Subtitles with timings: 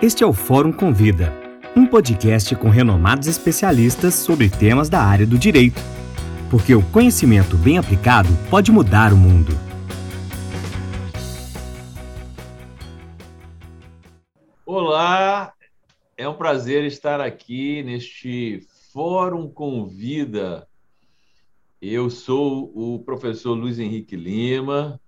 [0.00, 1.32] Este é o Fórum Convida,
[1.74, 5.80] um podcast com renomados especialistas sobre temas da área do direito.
[6.48, 9.50] Porque o conhecimento bem aplicado pode mudar o mundo.
[14.64, 15.52] Olá,
[16.16, 20.68] é um prazer estar aqui neste Fórum Convida.
[21.82, 25.00] Eu sou o professor Luiz Henrique Lima,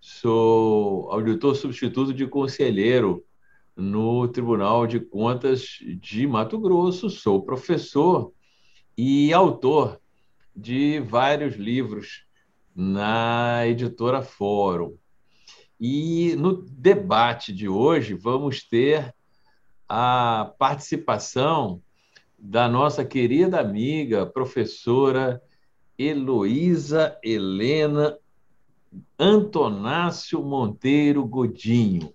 [0.00, 3.24] sou auditor substituto de conselheiro
[3.76, 8.32] no Tribunal de Contas de Mato Grosso, sou professor
[8.96, 10.00] e autor
[10.54, 12.26] de vários livros
[12.74, 14.96] na editora Fórum.
[15.80, 19.14] E no debate de hoje vamos ter
[19.88, 21.82] a participação
[22.38, 25.42] da nossa querida amiga, professora
[25.98, 28.18] Heloísa Helena
[29.18, 32.14] Antonácio Monteiro Godinho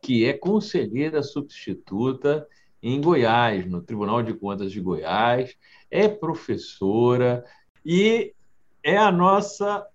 [0.00, 2.46] que é conselheira substituta
[2.82, 5.56] em Goiás, no Tribunal de Contas de Goiás,
[5.90, 7.44] é professora
[7.84, 8.34] e
[8.82, 9.86] é a nossa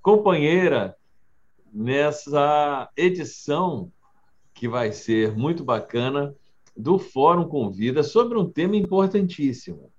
[0.00, 0.96] companheira
[1.72, 3.92] nessa edição
[4.54, 6.34] que vai ser muito bacana
[6.76, 9.90] do Fórum Convida sobre um tema importantíssimo,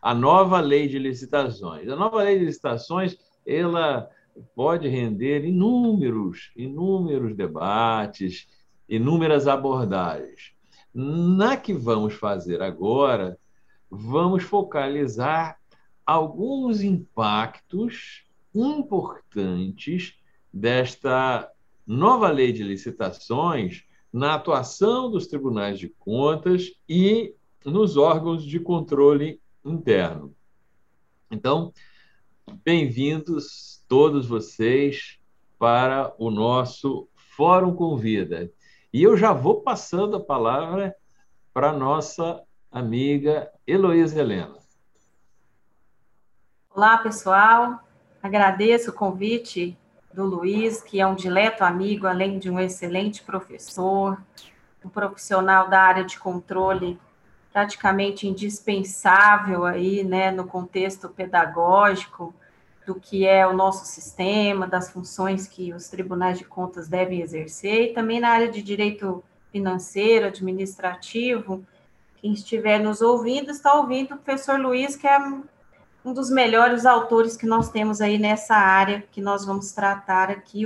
[0.00, 1.88] a nova lei de licitações.
[1.88, 4.08] A nova lei de licitações, ela
[4.54, 8.46] pode render inúmeros, inúmeros debates,
[8.90, 10.52] inúmeras abordagens.
[10.92, 13.38] Na que vamos fazer agora,
[13.88, 15.60] vamos focalizar
[16.04, 20.18] alguns impactos importantes
[20.52, 21.48] desta
[21.86, 27.32] nova lei de licitações na atuação dos tribunais de contas e
[27.64, 30.34] nos órgãos de controle interno.
[31.30, 31.72] Então,
[32.64, 35.20] bem-vindos todos vocês
[35.56, 38.50] para o nosso Fórum Convida.
[38.92, 40.96] E eu já vou passando a palavra
[41.54, 44.56] para nossa amiga Heloísa Helena.
[46.74, 47.78] Olá, pessoal.
[48.20, 49.78] Agradeço o convite
[50.12, 54.20] do Luiz, que é um dileto amigo, além de um excelente professor,
[54.84, 56.98] um profissional da área de controle
[57.52, 62.34] praticamente indispensável aí, né, no contexto pedagógico,
[62.86, 67.90] do que é o nosso sistema, das funções que os tribunais de contas devem exercer,
[67.90, 71.64] e também na área de direito financeiro, administrativo.
[72.16, 75.18] Quem estiver nos ouvindo, está ouvindo o professor Luiz, que é
[76.04, 80.64] um dos melhores autores que nós temos aí nessa área que nós vamos tratar aqui.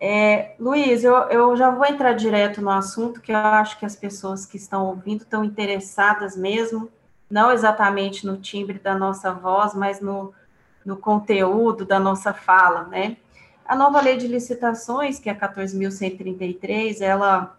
[0.00, 3.96] É, Luiz, eu, eu já vou entrar direto no assunto, que eu acho que as
[3.96, 6.88] pessoas que estão ouvindo estão interessadas mesmo,
[7.28, 10.32] não exatamente no timbre da nossa voz, mas no,
[10.88, 13.18] no conteúdo da nossa fala, né?
[13.62, 17.58] A nova lei de licitações, que é a 14.133, ela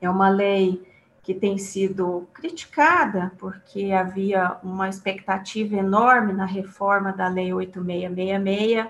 [0.00, 0.84] é uma lei
[1.22, 8.88] que tem sido criticada, porque havia uma expectativa enorme na reforma da Lei 8666,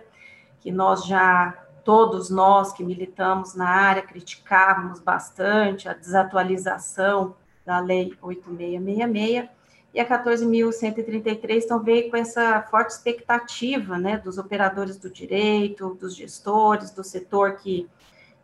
[0.61, 1.53] que nós já,
[1.84, 7.34] todos nós que militamos na área, criticávamos bastante a desatualização
[7.67, 9.58] da Lei 8666,
[9.94, 16.15] e a 14.133 então veio com essa forte expectativa, né, dos operadores do direito, dos
[16.15, 17.88] gestores, do setor que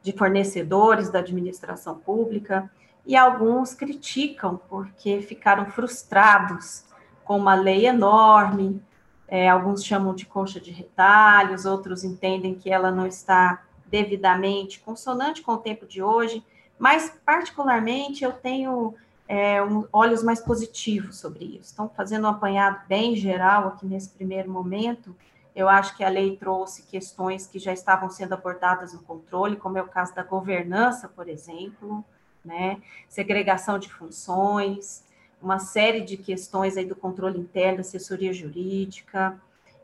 [0.02, 2.70] de fornecedores da administração pública,
[3.06, 6.84] e alguns criticam porque ficaram frustrados
[7.24, 8.82] com uma lei enorme,
[9.26, 15.42] é, alguns chamam de coxa de retalhos, outros entendem que ela não está devidamente consonante
[15.42, 16.44] com o tempo de hoje,
[16.78, 18.94] mas particularmente eu tenho
[19.26, 21.72] é, um, olhos mais positivos sobre isso.
[21.72, 25.16] Então, fazendo um apanhado bem geral aqui nesse primeiro momento,
[25.54, 29.78] eu acho que a lei trouxe questões que já estavam sendo abordadas no controle, como
[29.78, 32.04] é o caso da governança, por exemplo,
[32.44, 32.82] né?
[33.08, 35.04] segregação de funções,
[35.40, 39.40] uma série de questões aí do controle interno, assessoria jurídica,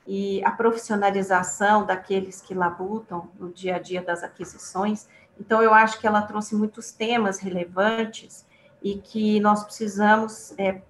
[0.06, 5.06] e a profissionalização daqueles que labutam no dia a dia das aquisições.
[5.39, 8.44] Então, eu acho que ela trouxe muitos temas relevantes
[8.82, 10.81] e que nós precisamos é,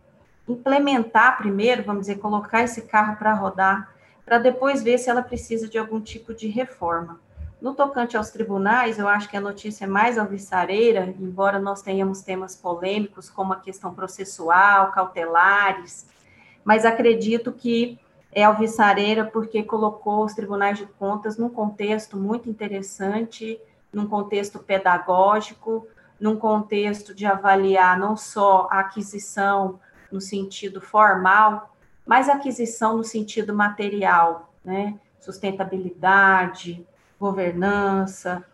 [0.48, 3.94] implementar primeiro, vamos dizer, colocar esse carro para rodar,
[4.24, 7.20] para depois ver se ela precisa de algum tipo de reforma.
[7.60, 12.22] No tocante aos tribunais, eu acho que a notícia é mais alvissareira, embora nós tenhamos
[12.22, 16.06] temas polêmicos, como a questão processual, cautelares,
[16.64, 17.98] mas acredito que
[18.32, 23.60] é alvissareira porque colocou os tribunais de contas num contexto muito interessante,
[23.92, 25.86] num contexto pedagógico,
[26.20, 29.80] num contexto de avaliar não só a aquisição
[30.12, 31.74] no sentido formal,
[32.06, 34.98] mas a aquisição no sentido material, né?
[35.18, 36.84] Sustentabilidade,
[37.18, 38.44] governança,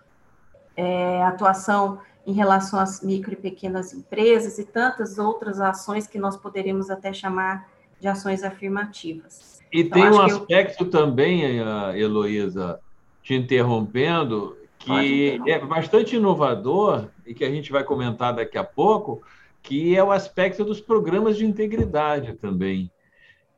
[0.76, 6.36] é, atuação em relação às micro e pequenas empresas e tantas outras ações que nós
[6.36, 7.68] poderíamos até chamar
[8.00, 9.62] de ações afirmativas.
[9.72, 10.90] E então, tem um aspecto eu...
[10.90, 12.80] também, eh, Heloísa,
[13.22, 19.22] te interrompendo, que é bastante inovador e que a gente vai comentar daqui a pouco,
[19.62, 22.90] que é o aspecto dos programas de integridade também,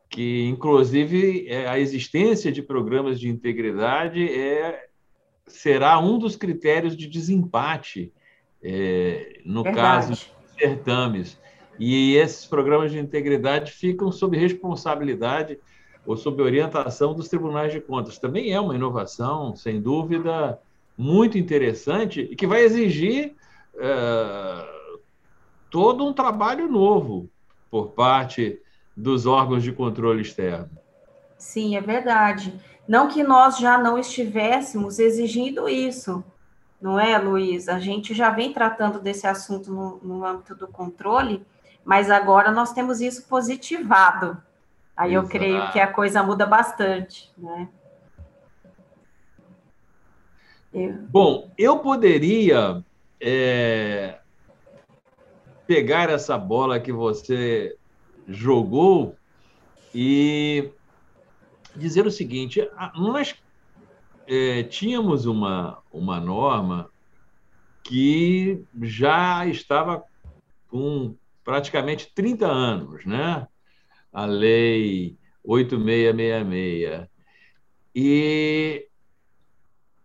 [0.09, 4.87] que inclusive é, a existência de programas de integridade é
[5.45, 8.13] será um dos critérios de desempate
[8.61, 9.81] é, no Verdade.
[9.81, 11.39] caso de certames.
[11.79, 15.57] E esses programas de integridade ficam sob responsabilidade
[16.05, 18.17] ou sob orientação dos tribunais de contas.
[18.17, 20.59] Também é uma inovação, sem dúvida,
[20.99, 23.33] muito interessante e que vai exigir
[23.77, 24.69] é,
[25.71, 27.29] todo um trabalho novo
[27.71, 28.61] por parte
[28.97, 30.69] dos órgãos de controle externo.
[31.37, 32.53] Sim, é verdade.
[32.85, 36.21] Não que nós já não estivéssemos exigindo isso,
[36.81, 37.69] não é, Luiz?
[37.69, 41.45] A gente já vem tratando desse assunto no, no âmbito do controle,
[41.85, 44.37] mas agora nós temos isso positivado.
[44.97, 45.27] Aí Exato.
[45.27, 47.69] eu creio que a coisa muda bastante, né?
[50.71, 52.83] Bom, eu poderia
[53.19, 54.19] é,
[55.65, 57.75] pegar essa bola que você
[58.27, 59.15] jogou
[59.93, 60.71] e
[61.75, 62.61] dizer o seguinte:
[62.95, 63.35] nós
[64.27, 66.89] é, tínhamos uma, uma norma
[67.83, 70.03] que já estava
[70.67, 73.47] com praticamente 30 anos, né?
[74.13, 77.07] A lei 8666.
[77.95, 78.88] E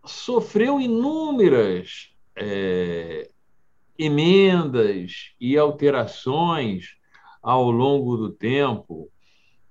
[0.05, 3.29] sofreu inúmeras é,
[3.97, 6.97] emendas e alterações
[7.41, 9.09] ao longo do tempo.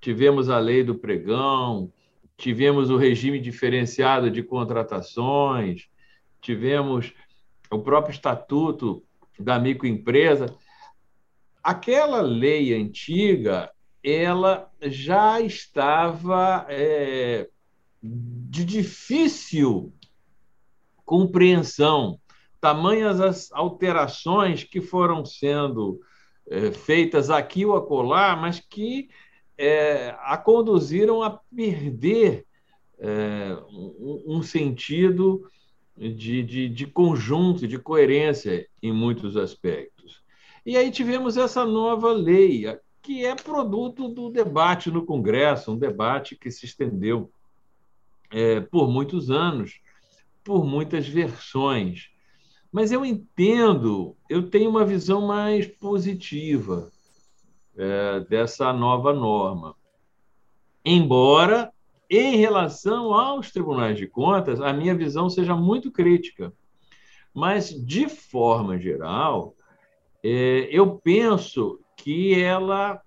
[0.01, 1.93] Tivemos a lei do pregão,
[2.37, 5.89] tivemos o regime diferenciado de contratações,
[6.41, 7.13] tivemos
[7.71, 9.03] o próprio estatuto
[9.39, 10.55] da microempresa.
[11.63, 13.71] Aquela lei antiga,
[14.03, 17.49] ela já estava é,
[18.03, 19.93] de difícil
[21.05, 22.19] compreensão
[22.65, 26.01] tamanhas as alterações que foram sendo
[26.49, 29.11] é, feitas aqui ou acolá, mas que
[29.59, 32.47] é, a conduziram a perder
[32.99, 35.47] é, um, um, sentido
[35.95, 40.23] de, de, de conjunto, de coerência em muitos aspectos.
[40.65, 42.65] E aí tivemos essa nova lei,
[43.03, 47.31] que é produto do debate no Congresso, um debate que se estendeu
[48.31, 49.81] é, por muitos anos,
[50.45, 52.11] por muitas versões.
[52.71, 56.91] Mas eu entendo, eu tenho uma visão mais positiva
[57.77, 59.75] é, dessa nova norma.
[60.85, 61.73] Embora,
[62.11, 66.53] em relação aos tribunais de contas, a minha visão seja muito crítica.
[67.33, 69.57] Mas, de forma geral,
[70.23, 73.01] é, eu penso que ela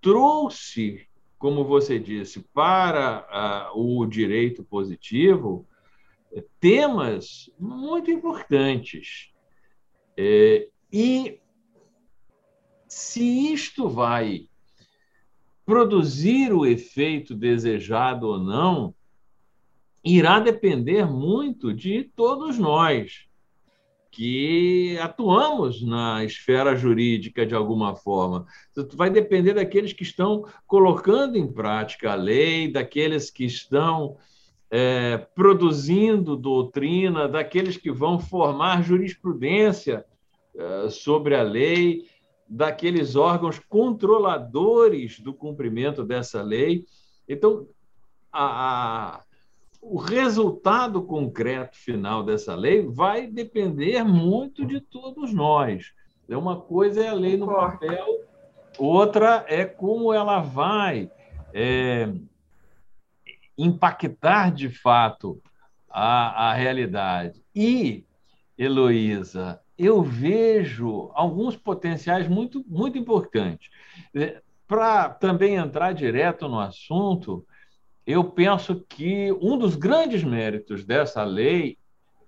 [0.00, 1.06] trouxe,
[1.38, 5.66] como você disse, para a, o direito positivo
[6.60, 9.30] temas muito importantes.
[10.16, 11.40] É, e
[12.88, 14.48] se isto vai
[15.64, 18.94] produzir o efeito desejado ou não,
[20.04, 23.26] irá depender muito de todos nós
[24.10, 28.46] que atuamos na esfera jurídica de alguma forma.
[28.92, 34.18] Vai depender daqueles que estão colocando em prática a lei, daqueles que estão
[34.74, 40.02] é, produzindo doutrina, daqueles que vão formar jurisprudência
[40.56, 42.06] é, sobre a lei,
[42.48, 46.86] daqueles órgãos controladores do cumprimento dessa lei.
[47.28, 47.68] Então,
[48.32, 49.20] a, a,
[49.82, 55.92] o resultado concreto final dessa lei vai depender muito de todos nós.
[56.26, 58.06] É uma coisa é a lei no papel,
[58.78, 61.10] outra é como ela vai
[61.52, 62.10] é,
[63.56, 65.42] impactar de fato
[65.88, 67.42] a, a realidade.
[67.54, 68.04] E,
[68.56, 73.70] Heloísa, eu vejo alguns potenciais muito, muito importantes.
[74.14, 77.44] É, Para também entrar direto no assunto,
[78.06, 81.78] eu penso que um dos grandes méritos dessa lei,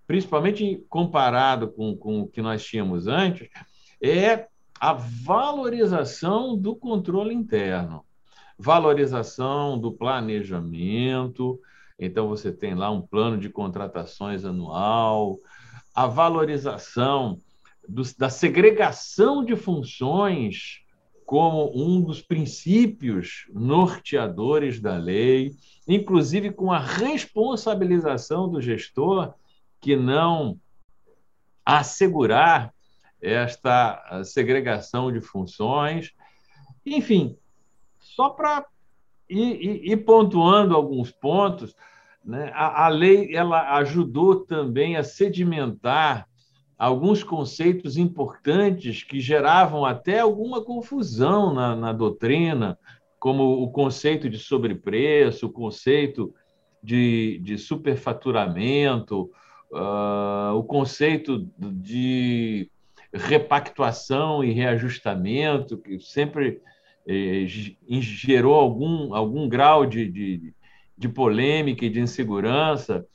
[0.06, 3.48] principalmente comparado com, com o que nós tínhamos antes,
[4.02, 4.46] é
[4.78, 8.04] a valorização do controle interno
[8.58, 11.60] valorização do planejamento.
[11.98, 15.38] Então, você tem lá um plano de contratações anual,
[15.94, 17.38] a valorização
[17.88, 20.80] do, da segregação de funções
[21.24, 25.52] como um dos princípios norteadores da lei,
[25.88, 29.34] inclusive com a responsabilização do gestor
[29.80, 30.58] que não
[31.64, 32.74] assegurar
[33.20, 36.12] esta segregação de funções.
[36.84, 37.38] Enfim,
[38.14, 38.64] só para
[39.28, 41.74] ir, ir, pontuando alguns pontos,
[42.24, 46.28] né, a, a lei ela ajudou também a sedimentar
[46.78, 52.78] alguns conceitos importantes que geravam até alguma confusão na, na doutrina,
[53.18, 56.34] como o conceito de sobrepreço, o conceito
[56.82, 59.30] de, de superfaturamento,
[59.72, 62.70] uh, o conceito de
[63.12, 66.60] repactuação e reajustamento, que sempre
[67.06, 70.54] gerou algum, algum grau de, de,
[70.96, 73.06] de polêmica e de insegurança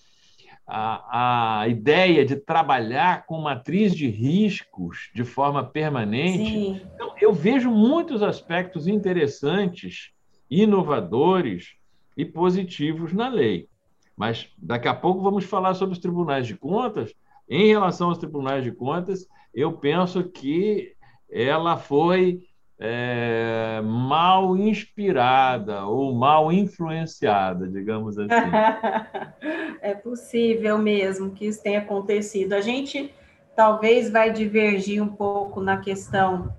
[0.70, 6.84] a, a ideia de trabalhar com matriz de riscos de forma permanente.
[6.94, 10.12] Então, eu vejo muitos aspectos interessantes,
[10.50, 11.74] inovadores
[12.16, 13.68] e positivos na lei.
[14.16, 17.16] Mas daqui a pouco vamos falar sobre os tribunais de contas.
[17.50, 20.94] Em relação aos tribunais de contas, eu penso que
[21.32, 22.44] ela foi
[22.80, 28.30] é, mal inspirada ou mal influenciada, digamos assim.
[29.82, 32.54] é possível mesmo que isso tenha acontecido.
[32.54, 33.14] A gente
[33.56, 36.54] talvez vai divergir um pouco na questão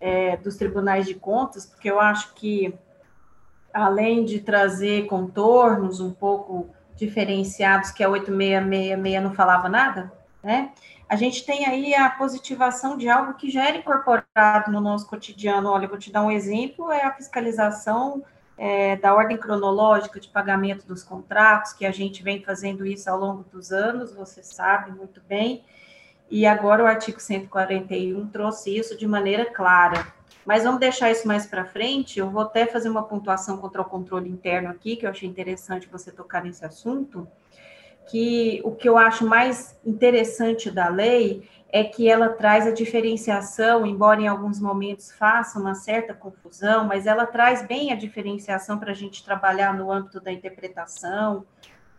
[0.00, 2.72] é, dos tribunais de contas, porque eu acho que
[3.74, 10.70] além de trazer contornos um pouco diferenciados, que a 8666 não falava nada, né?
[11.10, 15.68] A gente tem aí a positivação de algo que já era incorporado no nosso cotidiano.
[15.68, 18.22] Olha, vou te dar um exemplo: é a fiscalização
[18.56, 23.18] é, da ordem cronológica de pagamento dos contratos, que a gente vem fazendo isso ao
[23.18, 25.64] longo dos anos, você sabe muito bem.
[26.30, 30.06] E agora o artigo 141 trouxe isso de maneira clara.
[30.46, 32.20] Mas vamos deixar isso mais para frente.
[32.20, 35.88] Eu vou até fazer uma pontuação contra o controle interno aqui, que eu achei interessante
[35.90, 37.26] você tocar nesse assunto
[38.10, 43.86] que o que eu acho mais interessante da lei é que ela traz a diferenciação,
[43.86, 48.90] embora em alguns momentos faça uma certa confusão, mas ela traz bem a diferenciação para
[48.90, 51.46] a gente trabalhar no âmbito da interpretação,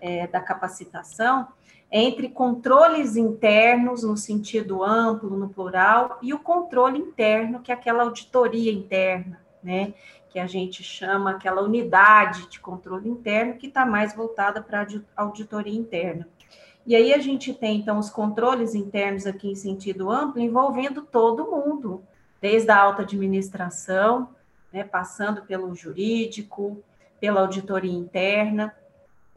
[0.01, 1.47] é, da capacitação,
[1.89, 8.03] entre controles internos, no sentido amplo, no plural, e o controle interno, que é aquela
[8.03, 9.93] auditoria interna, né?
[10.31, 15.21] Que a gente chama aquela unidade de controle interno, que está mais voltada para a
[15.21, 16.27] auditoria interna.
[16.85, 21.51] E aí a gente tem, então, os controles internos aqui em sentido amplo, envolvendo todo
[21.51, 22.01] mundo,
[22.39, 24.29] desde a alta administração,
[24.71, 26.81] né, passando pelo jurídico,
[27.19, 28.73] pela auditoria interna,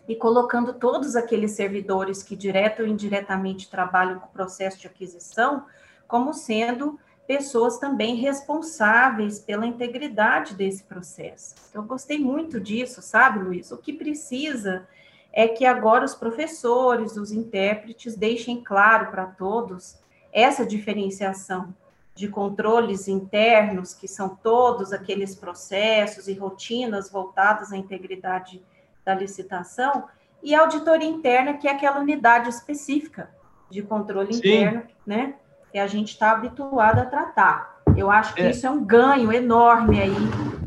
[0.08, 5.64] e colocando todos aqueles servidores que direto ou indiretamente trabalham com o processo de aquisição
[6.06, 11.54] como sendo pessoas também responsáveis pela integridade desse processo.
[11.68, 13.70] Então, eu gostei muito disso, sabe, Luiz?
[13.72, 14.86] O que precisa
[15.32, 19.98] é que agora os professores, os intérpretes, deixem claro para todos
[20.32, 21.74] essa diferenciação
[22.14, 28.62] de controles internos, que são todos aqueles processos e rotinas voltadas à integridade
[29.04, 30.04] da licitação,
[30.42, 33.30] e auditoria interna, que é aquela unidade específica
[33.70, 34.40] de controle Sim.
[34.40, 35.34] interno, né?
[35.74, 37.82] Que a gente está habituado a tratar.
[37.96, 38.50] Eu acho que é.
[38.50, 40.14] isso é um ganho enorme aí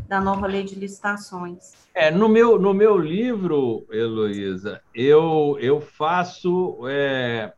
[0.05, 1.71] da nova lei de licitações.
[1.95, 7.53] É, no meu, no meu livro, Heloísa, eu, eu faço é,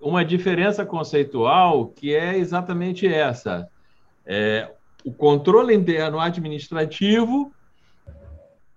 [0.00, 3.68] uma diferença conceitual que é exatamente essa.
[4.24, 4.70] É,
[5.04, 7.52] o controle interno administrativo,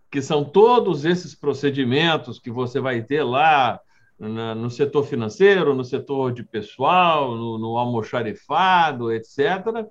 [0.09, 3.79] que são todos esses procedimentos que você vai ter lá
[4.19, 9.85] na, no setor financeiro, no setor de pessoal, no, no almoxarifado, etc.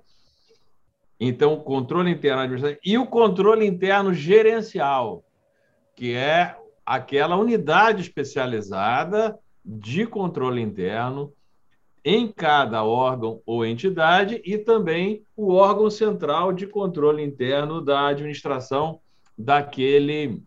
[1.19, 5.23] Então, o controle interno administrativo e o controle interno gerencial,
[5.95, 6.55] que é
[6.85, 11.33] aquela unidade especializada de controle interno
[12.03, 18.99] em cada órgão ou entidade e também o órgão central de controle interno da administração
[19.35, 20.43] daquele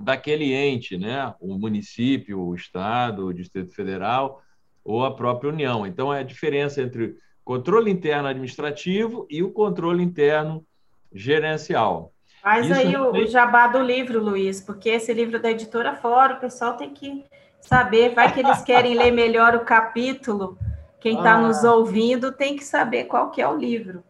[0.00, 1.34] daquele ente, né?
[1.40, 4.42] o município, o Estado, o Distrito Federal
[4.84, 5.86] ou a própria União.
[5.86, 10.64] Então, é a diferença entre controle interno administrativo e o controle interno
[11.12, 12.12] gerencial.
[12.42, 16.40] Faz Isso aí o, jabá do livro, Luiz, porque esse livro da editora fora, o
[16.40, 17.24] pessoal tem que
[17.60, 20.58] saber, vai que eles querem ler melhor o capítulo.
[21.00, 21.40] Quem está ah.
[21.40, 24.04] nos ouvindo tem que saber qual que é o livro.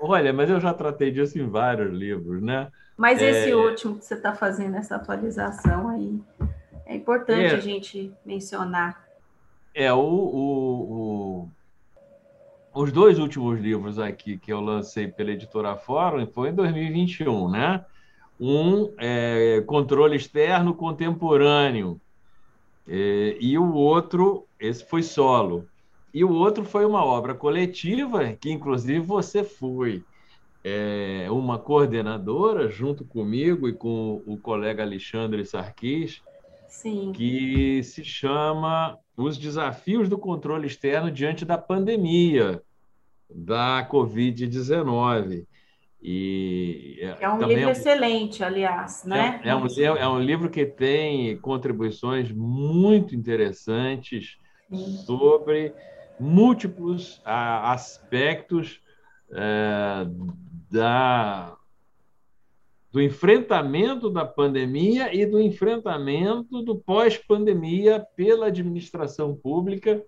[0.00, 2.68] Olha, mas eu já tratei disso em vários livros, né?
[2.96, 3.56] Mas esse é...
[3.56, 6.20] último que você está fazendo, essa atualização aí,
[6.86, 7.54] é importante é...
[7.54, 9.06] a gente mencionar.
[9.74, 11.48] É, o, o,
[12.74, 17.50] o, os dois últimos livros aqui que eu lancei pela editora Fórum foi em 2021,
[17.50, 17.84] né?
[18.40, 22.00] Um é Controle Externo Contemporâneo,
[22.88, 25.66] é, e o outro, esse foi solo.
[26.14, 30.02] e o outro foi uma obra coletiva, que inclusive você foi
[30.68, 36.20] é, uma coordenadora junto comigo e com o colega Alexandre Sarquis,
[36.66, 37.12] Sim.
[37.14, 42.60] que se chama Os Desafios do Controle Externo Diante da Pandemia
[43.32, 45.46] da Covid-19.
[46.02, 49.40] E é, é um livro é um, excelente, aliás, né?
[49.44, 54.36] É, é, um, é um livro que tem contribuições muito interessantes
[54.68, 54.96] Sim.
[55.06, 55.72] sobre
[56.18, 58.80] múltiplos a, aspectos
[59.30, 60.06] é,
[60.70, 61.56] da,
[62.90, 70.02] do enfrentamento da pandemia e do enfrentamento do pós-pandemia pela administração pública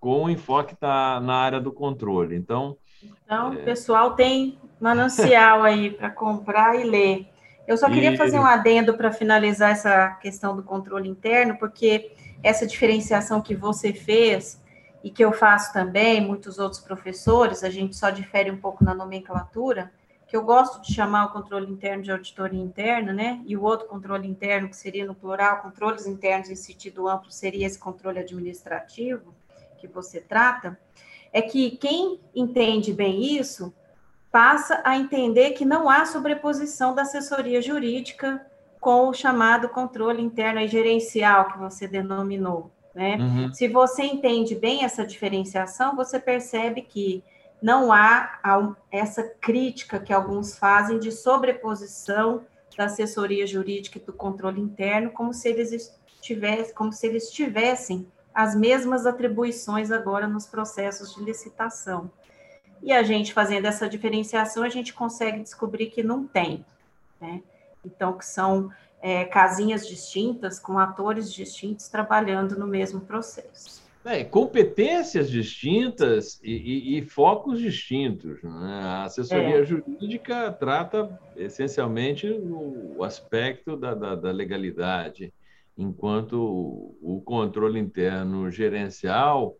[0.00, 2.36] com enfoque na, na área do controle.
[2.36, 2.76] Então,
[3.24, 7.28] então, o pessoal tem manancial aí para comprar e ler.
[7.66, 8.16] Eu só queria e...
[8.16, 12.12] fazer um adendo para finalizar essa questão do controle interno, porque
[12.42, 14.62] essa diferenciação que você fez
[15.02, 18.94] e que eu faço também, muitos outros professores, a gente só difere um pouco na
[18.94, 19.92] nomenclatura,
[20.28, 23.42] que eu gosto de chamar o controle interno de auditoria interna, né?
[23.46, 27.66] E o outro controle interno, que seria no plural, controles internos em sentido amplo, seria
[27.66, 29.34] esse controle administrativo
[29.78, 30.78] que você trata
[31.32, 33.72] é que quem entende bem isso
[34.30, 38.44] passa a entender que não há sobreposição da assessoria jurídica
[38.80, 42.70] com o chamado controle interno e gerencial que você denominou.
[42.94, 43.16] Né?
[43.16, 43.54] Uhum.
[43.54, 47.24] Se você entende bem essa diferenciação, você percebe que
[47.60, 52.44] não há essa crítica que alguns fazem de sobreposição
[52.76, 58.06] da assessoria jurídica e do controle interno, como se eles estivessem, como se eles tivessem
[58.32, 62.08] as mesmas atribuições agora nos processos de licitação.
[62.80, 66.64] E a gente fazendo essa diferenciação, a gente consegue descobrir que não tem,
[67.20, 67.42] né?
[67.84, 73.82] Então, que são é, casinhas distintas, com atores distintos trabalhando no mesmo processo.
[74.04, 78.42] É, competências distintas e, e, e, focos distintos.
[78.42, 78.80] Né?
[78.82, 79.64] A assessoria é.
[79.64, 85.32] jurídica trata essencialmente o aspecto da, da, da legalidade
[85.78, 86.36] enquanto
[87.00, 89.56] o controle interno gerencial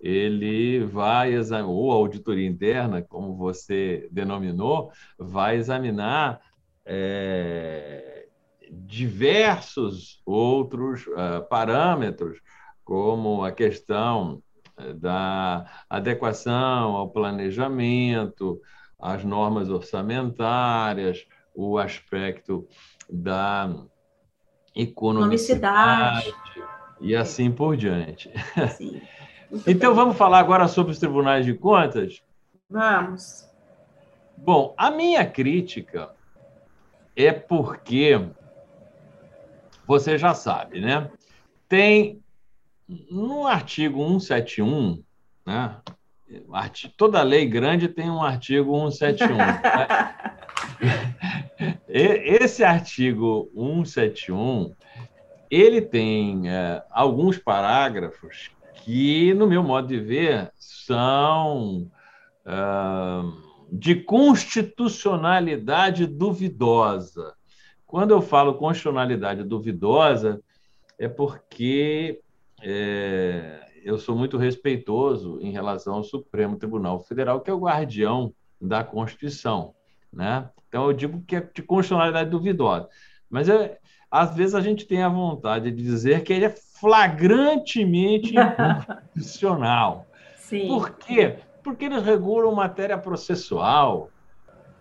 [0.00, 6.40] ele vai examinar, ou a auditoria interna, como você denominou, vai examinar
[6.84, 8.26] é,
[8.70, 12.40] diversos outros uh, parâmetros,
[12.90, 14.42] como a questão
[14.76, 18.60] é, da adequação ao planejamento,
[19.00, 21.24] as normas orçamentárias,
[21.54, 22.66] o aspecto
[23.08, 23.72] da
[24.74, 26.34] economicidade
[27.00, 28.28] e assim por diante.
[29.66, 32.22] Então, vamos falar agora sobre os tribunais de contas?
[32.68, 33.50] Vamos.
[34.36, 36.14] Bom, a minha crítica
[37.16, 38.28] é porque
[39.84, 41.10] você já sabe, né?
[41.68, 42.19] Tem
[43.10, 45.02] no artigo 171,
[45.46, 45.76] né?
[46.96, 49.36] Toda lei grande tem um artigo 171.
[49.36, 49.60] né?
[51.88, 54.74] Esse artigo 171,
[55.50, 61.90] ele tem é, alguns parágrafos que, no meu modo de ver, são
[62.46, 62.52] é,
[63.72, 67.34] de constitucionalidade duvidosa.
[67.86, 70.40] Quando eu falo constitucionalidade duvidosa,
[70.96, 72.20] é porque
[72.62, 78.32] é, eu sou muito respeitoso em relação ao Supremo Tribunal Federal, que é o guardião
[78.60, 79.74] da Constituição.
[80.12, 80.48] Né?
[80.68, 82.88] Então, eu digo que é de constitucionalidade duvidosa.
[83.28, 83.78] Mas, é,
[84.10, 90.06] às vezes, a gente tem a vontade de dizer que ele é flagrantemente inconstitucional.
[90.36, 90.66] Sim.
[90.66, 91.38] Por quê?
[91.62, 94.10] Porque eles regulam matéria processual.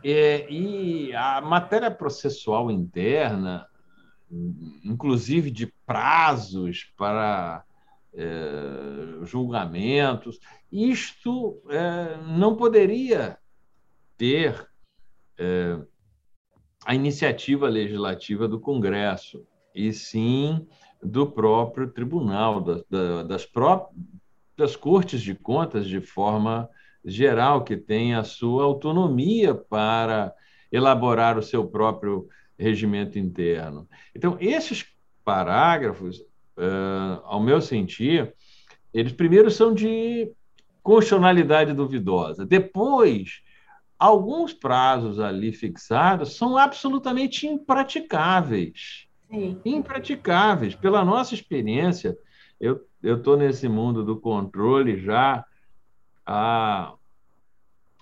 [0.04, 3.68] É, e a matéria processual interna,
[4.84, 7.64] inclusive de prazos para
[8.20, 10.40] é, julgamentos,
[10.72, 13.38] isto é, não poderia
[14.18, 14.68] ter
[15.38, 15.80] é,
[16.86, 20.68] a iniciativa legislativa do Congresso, e sim
[21.02, 23.96] do próprio tribunal, da, da, das próprias
[24.60, 26.70] das cortes de contas de forma
[27.04, 30.34] geral, que tem a sua autonomia para
[30.70, 32.28] elaborar o seu próprio
[32.58, 33.88] regimento interno.
[34.14, 34.86] Então, esses
[35.24, 36.22] parágrafos,
[36.60, 38.34] uh, ao meu sentir,
[38.94, 40.32] eles primeiro são de
[40.84, 43.42] constitucionalidade duvidosa, depois
[43.98, 49.08] alguns prazos ali fixados são absolutamente impraticáveis.
[49.30, 49.60] Sim.
[49.64, 50.74] Impraticáveis.
[50.74, 52.18] Pela nossa experiência,
[52.60, 55.46] eu estou nesse mundo do controle já
[56.26, 56.94] há,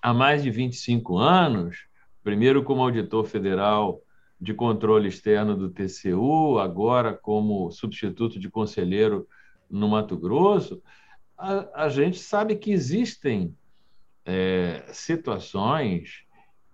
[0.02, 1.86] há mais de 25 anos,
[2.24, 4.02] primeiro como auditor federal
[4.40, 9.28] de controle externo do TCU, agora como substituto de conselheiro
[9.70, 10.82] no Mato Grosso,
[11.38, 13.56] a, a gente sabe que existem
[14.26, 16.26] é, situações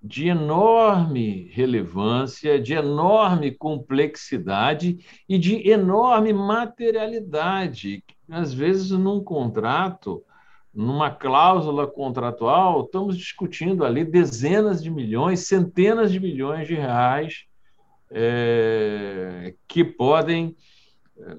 [0.02, 4.98] de enorme relevância, de enorme complexidade
[5.30, 8.04] e de enorme materialidade.
[8.30, 10.22] Às vezes, num contrato,
[10.74, 17.46] numa cláusula contratual, estamos discutindo ali dezenas de milhões, centenas de milhões de reais
[18.14, 20.56] é, que podem
[21.18, 21.38] é,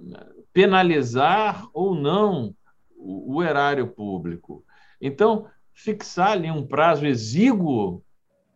[0.53, 2.55] penalizar ou não
[2.97, 4.65] o, o erário público.
[5.01, 8.03] Então, fixar ali um prazo exíguo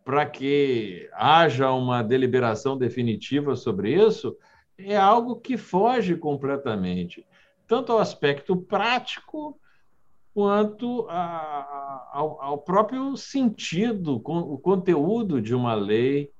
[0.03, 4.35] para que haja uma deliberação definitiva sobre isso
[4.77, 7.25] é algo que foge completamente,
[7.67, 9.59] tanto ao aspecto prático
[10.33, 16.31] quanto a, ao, ao, próprio sentido, o conteúdo de uma lei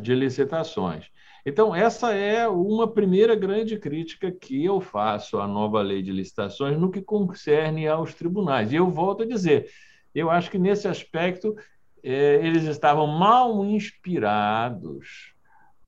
[0.00, 1.06] de licitações.
[1.44, 6.78] Então, essa é uma primeira grande crítica que eu faço à nova lei de licitações
[6.78, 8.72] no que concerne aos tribunais.
[8.72, 9.68] E eu volto a dizer,
[10.14, 11.56] eu acho que nesse aspecto
[12.02, 15.34] é, eles estavam mal inspirados,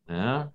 [0.07, 0.49] né?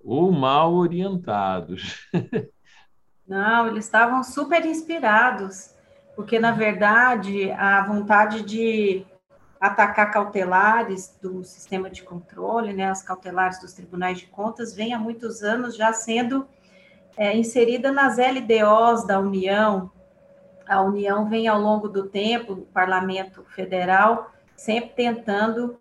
[0.00, 2.08] ou mal orientados.
[3.26, 5.74] Não, eles estavam super inspirados,
[6.14, 9.04] porque, na verdade, a vontade de
[9.66, 14.98] atacar cautelares do sistema de controle, né, as cautelares dos tribunais de contas, vem há
[14.98, 16.46] muitos anos já sendo
[17.16, 19.90] é, inserida nas LDOs da União.
[20.68, 25.78] A União vem ao longo do tempo, o Parlamento Federal, sempre tentando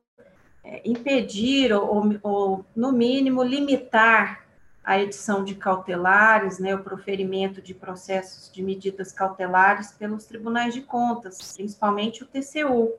[0.63, 4.45] é, impedir ou, ou, no mínimo, limitar
[4.83, 10.81] a edição de cautelares, né, o proferimento de processos de medidas cautelares pelos tribunais de
[10.81, 12.93] contas, principalmente o TCU.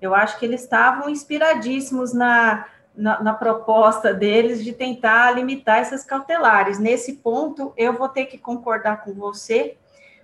[0.00, 6.04] Eu acho que eles estavam inspiradíssimos na, na, na, proposta deles de tentar limitar essas
[6.04, 6.78] cautelares.
[6.78, 9.76] Nesse ponto, eu vou ter que concordar com você,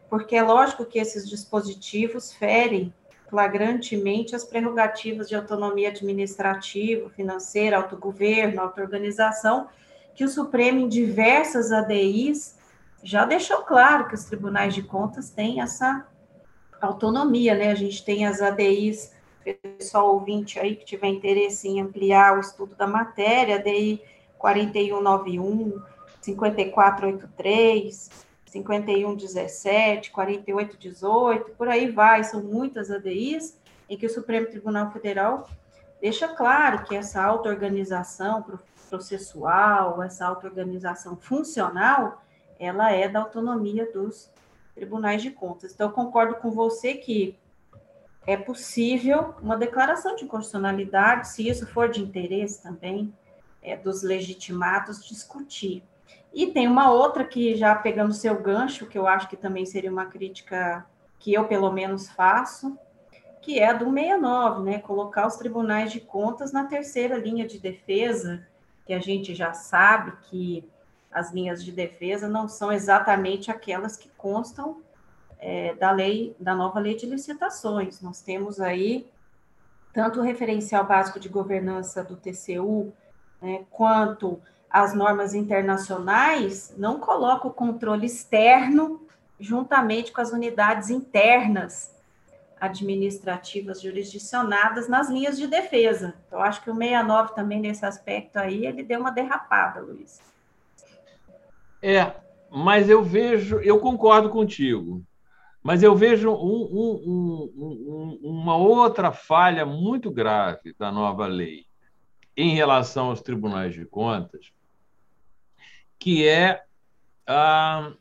[0.09, 2.93] porque é lógico que esses dispositivos ferem
[3.31, 9.69] flagrantemente as prerrogativas de autonomia administrativa, financeira, autogoverno, autoorganização,
[10.15, 12.59] que o Supremo, em diversas ADIs,
[13.03, 16.07] já deixou claro que os tribunais de contas têm essa
[16.81, 17.71] autonomia, né?
[17.71, 22.75] A gente tem as ADIs, pessoal ouvinte aí que tiver interesse em ampliar o estudo
[22.75, 24.03] da matéria, ADI
[24.39, 25.83] 4191,
[26.21, 28.11] 5483,
[28.47, 35.49] 5117, 4818, por aí vai, são muitas ADIs em que o Supremo Tribunal Federal
[36.01, 38.45] deixa claro que essa auto-organização
[38.89, 42.23] processual, essa auto-organização funcional,
[42.59, 44.31] ela é da autonomia dos
[44.75, 45.73] tribunais de contas.
[45.73, 47.39] Então, eu concordo com você que
[48.27, 53.13] é possível uma declaração de constitucionalidade, se isso for de interesse também
[53.63, 55.83] é, dos legitimados, discutir.
[56.33, 59.91] E tem uma outra que, já pegando seu gancho, que eu acho que também seria
[59.91, 60.87] uma crítica
[61.19, 62.79] que eu, pelo menos, faço,
[63.43, 64.79] que é a do 69, né?
[64.79, 68.47] Colocar os tribunais de contas na terceira linha de defesa,
[68.87, 70.69] que a gente já sabe que
[71.11, 74.81] as linhas de defesa não são exatamente aquelas que constam
[75.41, 78.01] é, da lei, da nova lei de licitações.
[78.01, 79.07] Nós temos aí
[79.93, 82.93] tanto o referencial básico de governança do TCU,
[83.43, 89.01] né, quanto as normas internacionais não colocam o controle externo
[89.41, 91.93] juntamente com as unidades internas
[92.61, 96.15] administrativas jurisdicionadas nas linhas de defesa.
[96.27, 100.21] Então, acho que o 69 também nesse aspecto aí, ele deu uma derrapada, Luiz.
[101.83, 102.13] É,
[102.51, 105.03] mas eu vejo, eu concordo contigo,
[105.63, 111.67] mas eu vejo um, um, um, uma outra falha muito grave da nova lei
[112.37, 114.53] em relação aos tribunais de contas,
[115.99, 116.65] que é
[117.27, 117.93] a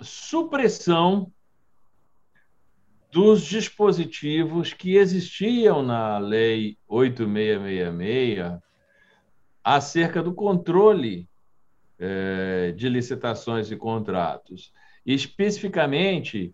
[0.00, 1.30] supressão
[3.14, 8.60] dos dispositivos que existiam na Lei 8666
[9.62, 11.28] acerca do controle
[11.96, 14.72] é, de licitações e contratos.
[15.06, 16.52] especificamente,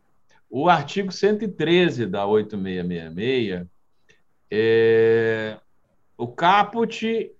[0.50, 3.66] o artigo 113 da 8666,
[4.50, 5.56] é,
[6.18, 7.32] o caput,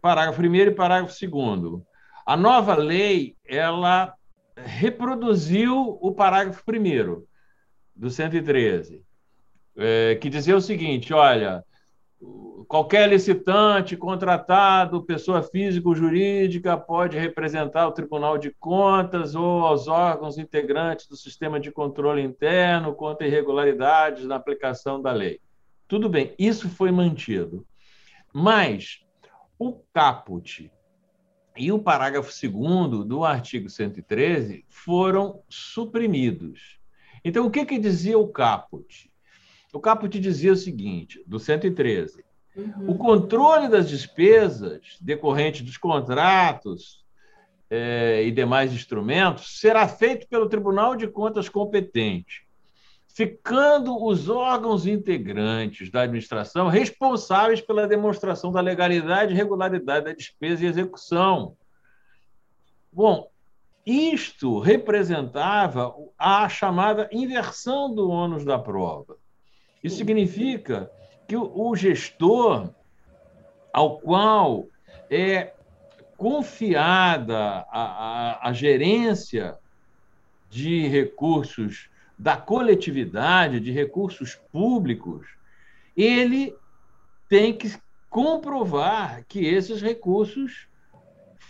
[0.00, 1.82] parágrafo 1 e parágrafo 2
[2.26, 4.14] a nova lei, ela
[4.54, 7.26] reproduziu o parágrafo primeiro
[7.96, 9.02] do 113,
[9.76, 11.64] é, que dizia o seguinte: olha,
[12.70, 19.88] qualquer licitante, contratado, pessoa física ou jurídica, pode representar o Tribunal de Contas ou aos
[19.88, 25.40] órgãos integrantes do sistema de controle interno contra irregularidades na aplicação da lei.
[25.88, 27.66] Tudo bem, isso foi mantido.
[28.32, 29.04] Mas
[29.58, 30.70] o caput
[31.56, 36.78] e o parágrafo 2 do artigo 113 foram suprimidos.
[37.24, 39.10] Então, o que, que dizia o caput?
[39.72, 42.29] O caput dizia o seguinte, do 113,
[42.60, 42.90] uhum.
[42.90, 47.04] o controle das despesas decorrentes dos contratos
[47.70, 52.46] eh, e demais instrumentos será feito pelo Tribunal de Contas competente,
[53.08, 60.64] ficando os órgãos integrantes da administração responsáveis pela demonstração da legalidade e regularidade da despesa
[60.64, 61.56] e execução.
[62.92, 63.30] Bom,
[63.86, 69.16] isto representava a chamada inversão do ônus da prova.
[69.82, 70.90] Isso significa
[71.30, 72.70] que o gestor
[73.72, 74.66] ao qual
[75.08, 75.54] é
[76.16, 77.82] confiada a,
[78.40, 79.56] a, a gerência
[80.48, 81.88] de recursos
[82.18, 85.24] da coletividade, de recursos públicos,
[85.96, 86.52] ele
[87.28, 87.78] tem que
[88.10, 90.66] comprovar que esses recursos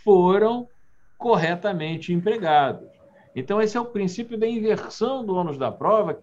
[0.05, 0.69] foram
[1.17, 2.87] corretamente empregados.
[3.35, 6.23] Então, esse é o princípio da inversão do ônus da prova,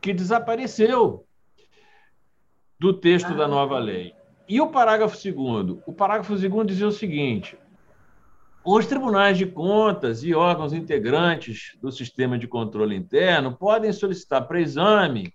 [0.00, 1.26] que desapareceu
[2.78, 3.34] do texto ah.
[3.34, 4.14] da nova lei.
[4.48, 5.82] E o parágrafo segundo?
[5.86, 7.56] O parágrafo segundo dizia o seguinte:
[8.64, 14.60] os tribunais de contas e órgãos integrantes do sistema de controle interno podem solicitar para
[14.60, 15.32] exame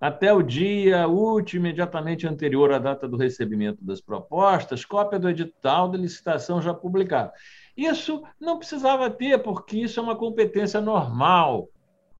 [0.00, 5.88] até o dia útil imediatamente anterior à data do recebimento das propostas, cópia do edital
[5.88, 7.32] de licitação já publicado.
[7.76, 11.68] Isso não precisava ter, porque isso é uma competência normal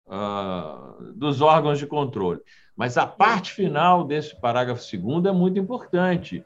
[0.06, 2.40] uh, dos órgãos de controle.
[2.76, 6.44] Mas a parte final desse parágrafo segundo é muito importante.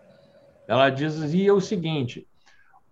[0.69, 2.27] Ela dizia o seguinte: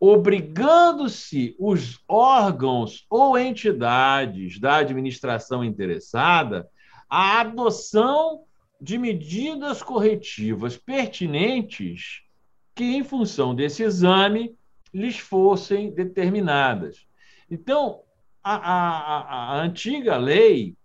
[0.00, 6.68] obrigando-se os órgãos ou entidades da administração interessada
[7.08, 8.42] à adoção
[8.80, 12.22] de medidas corretivas pertinentes
[12.74, 14.56] que, em função desse exame,
[14.92, 17.06] lhes fossem determinadas.
[17.50, 18.02] Então,
[18.42, 20.76] a, a, a antiga lei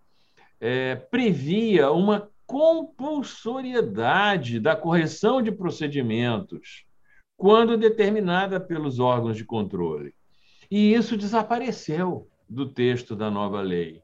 [0.59, 6.85] é, previa uma compulsoriedade da correção de procedimentos
[7.35, 10.13] quando determinada pelos órgãos de controle.
[10.69, 14.03] E isso desapareceu do texto da nova lei.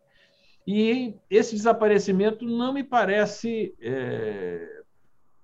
[0.66, 4.68] E esse desaparecimento não me parece é,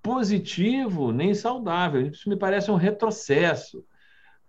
[0.02, 3.86] positivo nem saudável, isso me parece um retrocesso,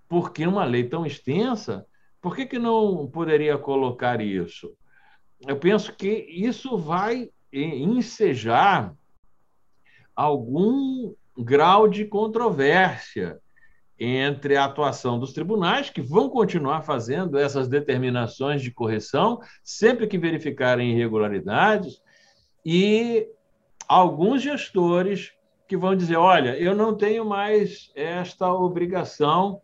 [0.09, 1.85] porque uma lei tão extensa,
[2.23, 4.75] por que, que não poderia colocar isso?
[5.47, 7.29] Eu penso que isso vai
[7.65, 8.95] ensejar
[10.15, 13.39] algum grau de controvérsia
[13.99, 20.19] entre a atuação dos tribunais, que vão continuar fazendo essas determinações de correção sempre que
[20.19, 22.01] verificarem irregularidades,
[22.65, 23.27] e
[23.89, 25.33] alguns gestores
[25.67, 29.61] que vão dizer: olha, eu não tenho mais esta obrigação,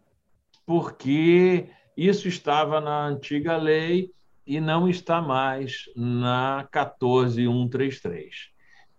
[0.65, 4.11] porque isso estava na antiga lei
[4.47, 8.51] e não está mais na 14133.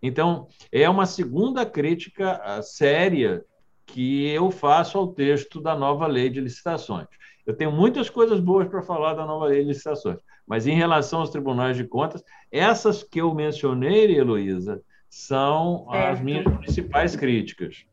[0.02, 3.44] Então, é uma segunda crítica ah, séria
[3.86, 7.08] que eu faço ao texto da nova lei de licitações.
[7.46, 11.20] Eu tenho muitas coisas boas para falar da nova lei de licitações, mas em relação
[11.20, 16.14] aos tribunais de contas, essas que eu mencionei, Heloísa, são certo.
[16.14, 17.86] as minhas principais críticas.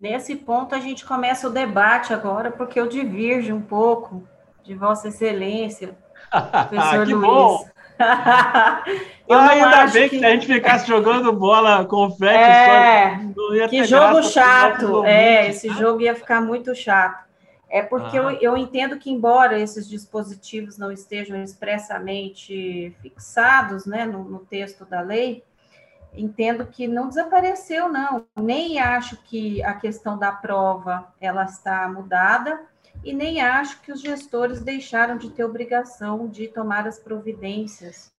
[0.00, 4.22] Nesse ponto, a gente começa o debate agora, porque eu divirjo um pouco
[4.62, 5.96] de Vossa Excelência,
[7.06, 7.26] que Luiz.
[7.26, 7.68] bom!
[9.26, 10.18] eu ah, ainda bem que...
[10.18, 10.24] que...
[10.24, 16.14] a gente ficasse jogando bola confete é, só, que jogo chato é esse jogo ia
[16.14, 17.24] ficar muito chato
[17.70, 18.20] é porque ah.
[18.22, 24.84] eu, eu entendo que embora esses dispositivos não estejam expressamente fixados né, no, no texto
[24.84, 25.42] da lei
[26.14, 32.60] entendo que não desapareceu não nem acho que a questão da prova ela está mudada
[33.06, 38.12] e nem acho que os gestores deixaram de ter obrigação de tomar as providências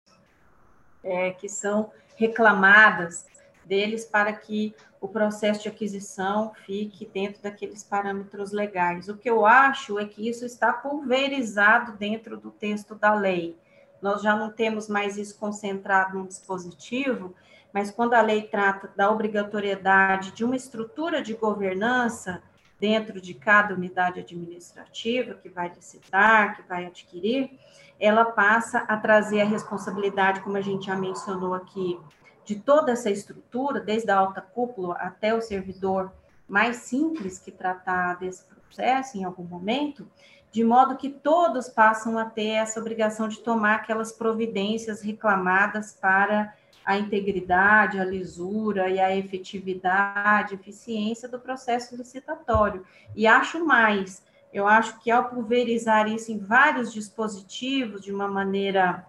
[1.03, 3.25] é, que são reclamadas
[3.65, 9.09] deles para que o processo de aquisição fique dentro daqueles parâmetros legais.
[9.09, 13.57] O que eu acho é que isso está pulverizado dentro do texto da lei.
[14.01, 17.35] Nós já não temos mais isso concentrado no dispositivo,
[17.73, 22.41] mas quando a lei trata da obrigatoriedade de uma estrutura de governança,
[22.79, 27.57] dentro de cada unidade administrativa que vai licitar, que vai adquirir,
[27.99, 31.99] ela passa a trazer a responsabilidade, como a gente já mencionou aqui,
[32.45, 36.11] de toda essa estrutura, desde a alta cúpula até o servidor
[36.47, 40.09] mais simples que tratar desse processo em algum momento,
[40.51, 46.53] de modo que todos passam a ter essa obrigação de tomar aquelas providências reclamadas para
[46.87, 52.85] a integridade, a lisura e a efetividade, eficiência do processo licitatório.
[53.13, 54.23] E acho mais,
[54.53, 59.05] eu acho que ao pulverizar isso em vários dispositivos de uma maneira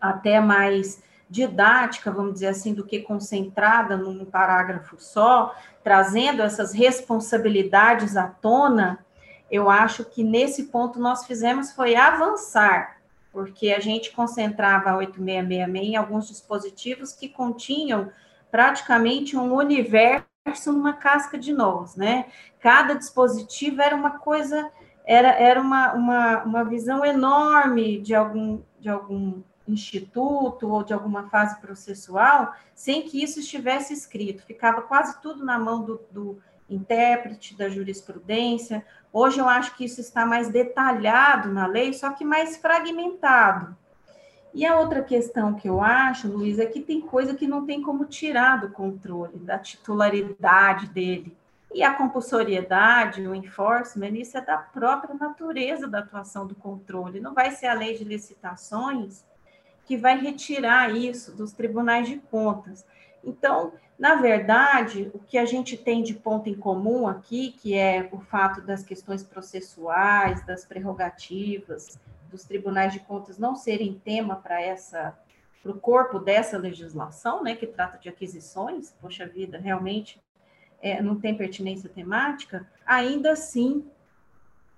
[0.00, 8.16] até mais didática, vamos dizer assim, do que concentrada num parágrafo só, trazendo essas responsabilidades
[8.16, 9.04] à tona,
[9.50, 12.96] eu acho que nesse ponto nós fizemos foi avançar,
[13.34, 18.10] porque a gente concentrava a 8666 em alguns dispositivos que continham
[18.48, 20.24] praticamente um universo
[20.66, 22.26] numa casca de nós, né?
[22.60, 24.70] Cada dispositivo era uma coisa,
[25.04, 31.28] era, era uma, uma, uma visão enorme de algum, de algum instituto ou de alguma
[31.28, 34.44] fase processual, sem que isso estivesse escrito.
[34.44, 36.38] Ficava quase tudo na mão do, do
[36.70, 38.86] intérprete, da jurisprudência.
[39.16, 43.76] Hoje eu acho que isso está mais detalhado na lei, só que mais fragmentado.
[44.52, 47.80] E a outra questão que eu acho, Luiz, é que tem coisa que não tem
[47.80, 51.36] como tirar do controle, da titularidade dele.
[51.72, 57.20] E a compulsoriedade, o enforcement, isso é da própria natureza da atuação do controle.
[57.20, 59.24] Não vai ser a lei de licitações
[59.86, 62.84] que vai retirar isso dos tribunais de contas.
[63.24, 68.08] Então, na verdade, o que a gente tem de ponto em comum aqui, que é
[68.12, 71.98] o fato das questões processuais, das prerrogativas
[72.34, 75.16] dos tribunais de contas não serem tema para essa
[75.62, 80.20] para o corpo dessa legislação, né, que trata de aquisições, poxa vida, realmente
[80.82, 83.82] é, não tem pertinência temática, ainda assim,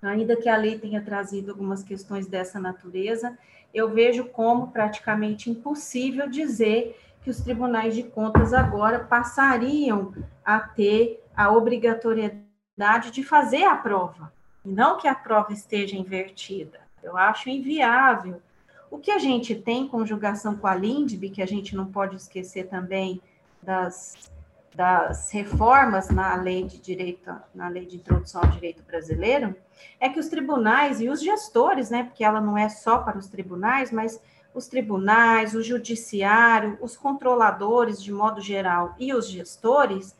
[0.00, 3.36] ainda que a lei tenha trazido algumas questões dessa natureza,
[3.74, 11.20] eu vejo como praticamente impossível dizer que os tribunais de contas agora passariam a ter
[11.36, 14.32] a obrigatoriedade de fazer a prova,
[14.64, 16.78] e não que a prova esteja invertida.
[17.02, 18.40] Eu acho inviável.
[18.88, 22.14] O que a gente tem, em conjugação com a LINDB, que a gente não pode
[22.14, 23.20] esquecer também
[23.60, 24.30] das
[24.72, 29.56] das reformas na lei de direito, na lei de introdução ao direito brasileiro,
[29.98, 33.26] é que os tribunais e os gestores, né, porque ela não é só para os
[33.26, 34.20] tribunais, mas
[34.56, 40.16] os tribunais, o judiciário, os controladores de modo geral e os gestores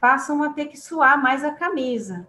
[0.00, 2.26] passam a ter que suar mais a camisa.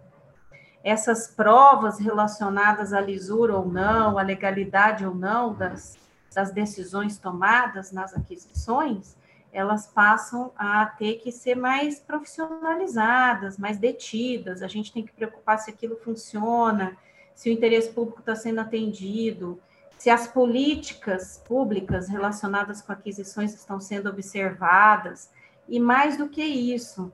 [0.84, 5.96] Essas provas relacionadas à lisura ou não, à legalidade ou não das,
[6.34, 9.16] das decisões tomadas nas aquisições,
[9.50, 14.62] elas passam a ter que ser mais profissionalizadas, mais detidas.
[14.62, 16.94] A gente tem que preocupar se aquilo funciona,
[17.34, 19.58] se o interesse público está sendo atendido,
[19.98, 25.30] se as políticas públicas relacionadas com aquisições estão sendo observadas.
[25.68, 27.12] E mais do que isso,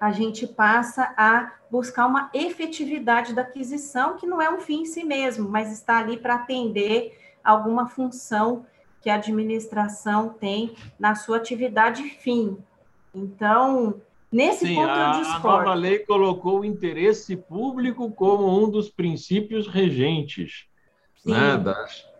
[0.00, 4.84] a gente passa a buscar uma efetividade da aquisição, que não é um fim em
[4.84, 8.66] si mesmo, mas está ali para atender alguma função
[9.00, 12.58] que a administração tem na sua atividade fim.
[13.14, 15.48] Então, nesse Sim, ponto a, eu discordo.
[15.48, 20.66] A nova lei colocou o interesse público como um dos princípios regentes.
[21.24, 21.56] Né,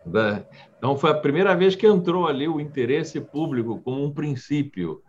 [0.05, 0.43] da,
[0.77, 5.01] então, foi a primeira vez que entrou ali o interesse público como um princípio.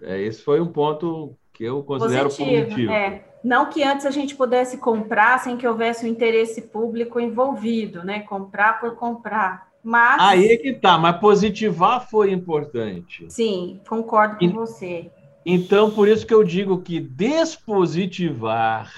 [0.00, 2.64] É, esse foi um ponto que eu considero positivo.
[2.64, 2.92] positivo.
[2.92, 3.24] É.
[3.44, 8.02] Não que antes a gente pudesse comprar sem que houvesse o um interesse público envolvido,
[8.02, 8.20] né?
[8.20, 9.68] Comprar por comprar.
[9.82, 10.20] Mas...
[10.20, 13.26] Aí é que tá, mas positivar foi importante.
[13.28, 15.10] Sim, concordo com e, você.
[15.44, 18.92] Então, por isso que eu digo que despositivar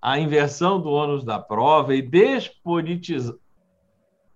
[0.00, 2.02] a inversão do ônus da prova e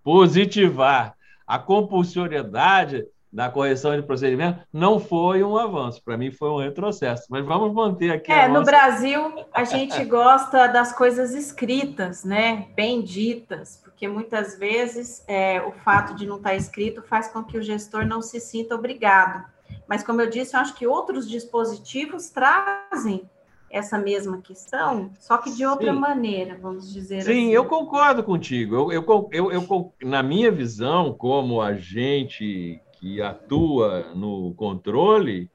[0.05, 6.59] despositivar a compulsoriedade da correção de procedimento não foi um avanço, para mim foi um
[6.59, 7.25] retrocesso.
[7.29, 8.31] Mas vamos manter aqui.
[8.31, 12.69] É, no Brasil a gente gosta das coisas escritas, né?
[12.77, 17.59] Bem ditas, porque muitas vezes é, o fato de não estar escrito faz com que
[17.59, 19.45] o gestor não se sinta obrigado.
[19.89, 23.29] Mas como eu disse, eu acho que outros dispositivos trazem
[23.75, 25.99] essa mesma questão, só que de outra Sim.
[25.99, 27.51] maneira, vamos dizer Sim, assim.
[27.51, 28.77] eu concordo contigo.
[28.77, 35.51] Eu, eu, eu, eu, na minha visão, como agente que atua no controle,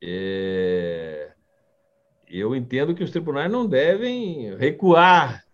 [0.00, 1.32] é,
[2.28, 5.44] eu entendo que os tribunais não devem recuar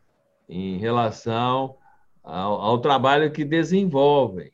[0.46, 1.76] em relação
[2.22, 4.52] ao, ao trabalho que desenvolvem.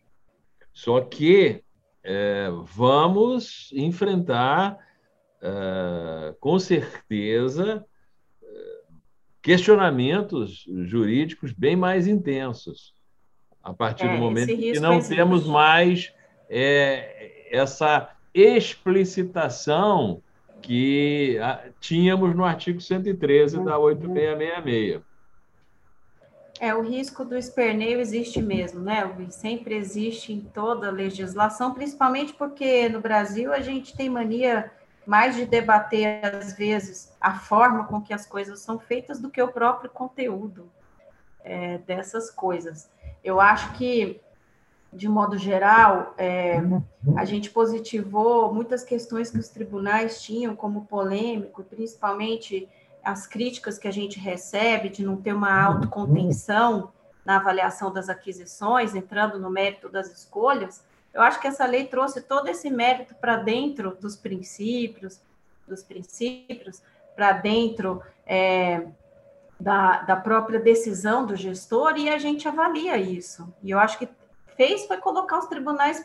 [0.72, 1.64] Só que
[2.04, 4.78] é, vamos enfrentar,
[5.40, 7.84] é, com certeza,
[9.42, 12.92] questionamentos jurídicos bem mais intensos,
[13.62, 16.12] a partir é, do momento que não temos mais
[16.50, 20.22] é, essa explicitação
[20.60, 21.38] que
[21.80, 25.02] tínhamos no artigo 113 da 8666.
[26.60, 29.36] É, o risco do esperneio existe mesmo, né, Luiz?
[29.36, 34.70] Sempre existe em toda a legislação, principalmente porque no Brasil a gente tem mania
[35.08, 39.40] mais de debater, às vezes, a forma com que as coisas são feitas do que
[39.40, 40.70] o próprio conteúdo
[41.42, 42.90] é, dessas coisas.
[43.24, 44.20] Eu acho que
[44.92, 46.62] de modo geral, é,
[47.16, 52.68] a gente positivou muitas questões que os tribunais tinham como polêmico, principalmente
[53.04, 56.90] as críticas que a gente recebe de não ter uma autocontenção
[57.24, 60.82] na avaliação das aquisições, entrando no mérito das escolhas.
[61.12, 65.20] Eu acho que essa lei trouxe todo esse mérito para dentro dos princípios,
[65.66, 66.82] dos princípios,
[67.16, 68.86] para dentro é,
[69.58, 73.52] da, da própria decisão do gestor e a gente avalia isso.
[73.62, 74.08] E eu acho que
[74.56, 76.04] fez foi colocar os tribunais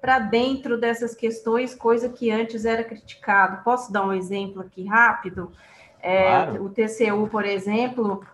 [0.00, 3.62] para dentro dessas questões, coisa que antes era criticado.
[3.62, 5.52] Posso dar um exemplo aqui rápido?
[6.00, 6.64] É, claro.
[6.64, 8.24] O TCU, por exemplo,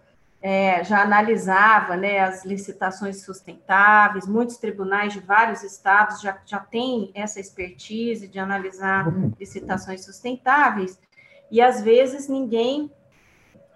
[0.40, 7.10] é, já analisava né, as licitações sustentáveis, muitos tribunais de vários estados já, já têm
[7.14, 9.32] essa expertise de analisar uhum.
[9.38, 10.98] licitações sustentáveis,
[11.50, 12.90] e às vezes ninguém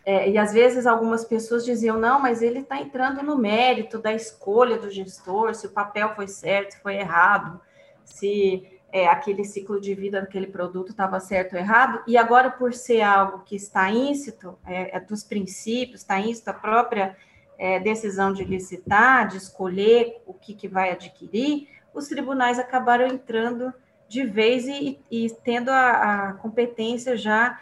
[0.04, 4.12] é, e às vezes algumas pessoas diziam, não, mas ele está entrando no mérito da
[4.12, 7.60] escolha do gestor, se o papel foi certo, se foi errado,
[8.04, 12.74] se é, aquele ciclo de vida daquele produto estava certo ou errado, e agora, por
[12.74, 17.16] ser algo que está íncito, é, é dos princípios, está íncito a própria
[17.58, 23.72] é, decisão de licitar, de escolher o que, que vai adquirir, os tribunais acabaram entrando
[24.08, 27.58] de vez e, e tendo a, a competência já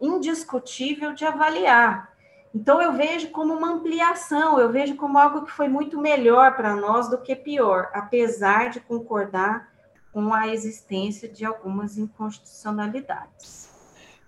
[0.00, 2.12] indiscutível de avaliar.
[2.54, 6.74] Então, eu vejo como uma ampliação, eu vejo como algo que foi muito melhor para
[6.74, 9.68] nós do que pior, apesar de concordar
[10.12, 13.70] com a existência de algumas inconstitucionalidades.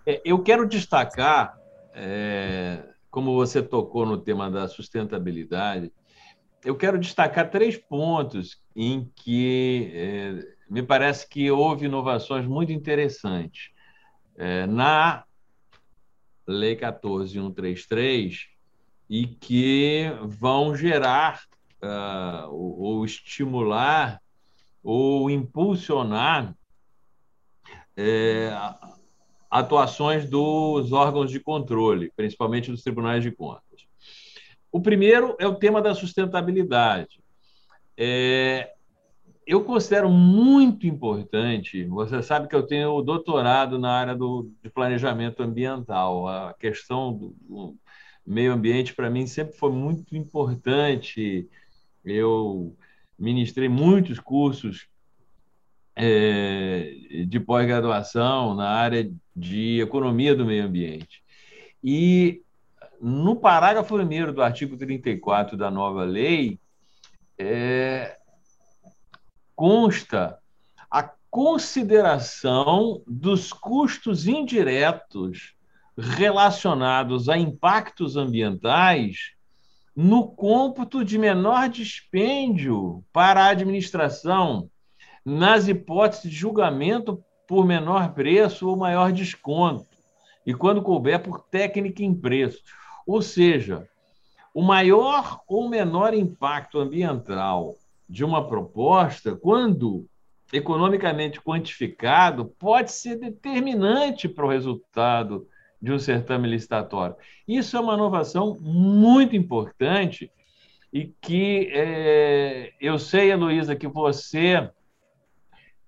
[0.06, 1.58] É, eu quero destacar,
[1.94, 5.92] é, como você tocou no tema da sustentabilidade,
[6.64, 13.70] eu quero destacar três pontos em que é, me parece que houve inovações muito interessantes.
[14.36, 15.24] É, na
[16.46, 18.48] Lei 14133,
[19.10, 21.42] e que vão gerar
[21.82, 24.22] uh, ou, ou, estimular
[24.82, 26.54] ou impulsionar
[27.96, 28.50] é,
[29.50, 33.86] atuações dos órgãos de controle, principalmente dos tribunais de contas.
[34.72, 37.20] O primeiro é o tema da sustentabilidade.
[37.96, 38.72] É,
[39.46, 41.84] eu considero muito importante.
[41.84, 46.28] Você sabe que eu tenho doutorado na área do, de planejamento ambiental.
[46.28, 47.76] A questão do, do
[48.24, 51.48] meio ambiente, para mim, sempre foi muito importante.
[52.04, 52.76] Eu
[53.20, 54.88] ministrei muitos cursos
[55.94, 61.22] é, de pós-graduação na área de economia do meio ambiente.
[61.84, 62.42] E
[63.00, 66.58] no parágrafo primeiro do artigo 34 da nova lei,
[67.38, 68.16] é,
[69.54, 70.38] consta
[70.90, 75.54] a consideração dos custos indiretos
[75.96, 79.34] relacionados a impactos ambientais
[79.94, 84.70] no cômputo de menor dispêndio para a administração,
[85.24, 89.86] nas hipóteses de julgamento por menor preço ou maior desconto,
[90.46, 92.62] e quando couber por técnica em preço.
[93.06, 93.88] Ou seja,
[94.54, 97.76] o maior ou menor impacto ambiental
[98.08, 100.06] de uma proposta, quando
[100.52, 105.46] economicamente quantificado, pode ser determinante para o resultado
[105.80, 107.16] de um certame licitatório.
[107.46, 110.30] Isso é uma inovação muito importante
[110.92, 114.68] e que é, eu sei, Heloísa, que você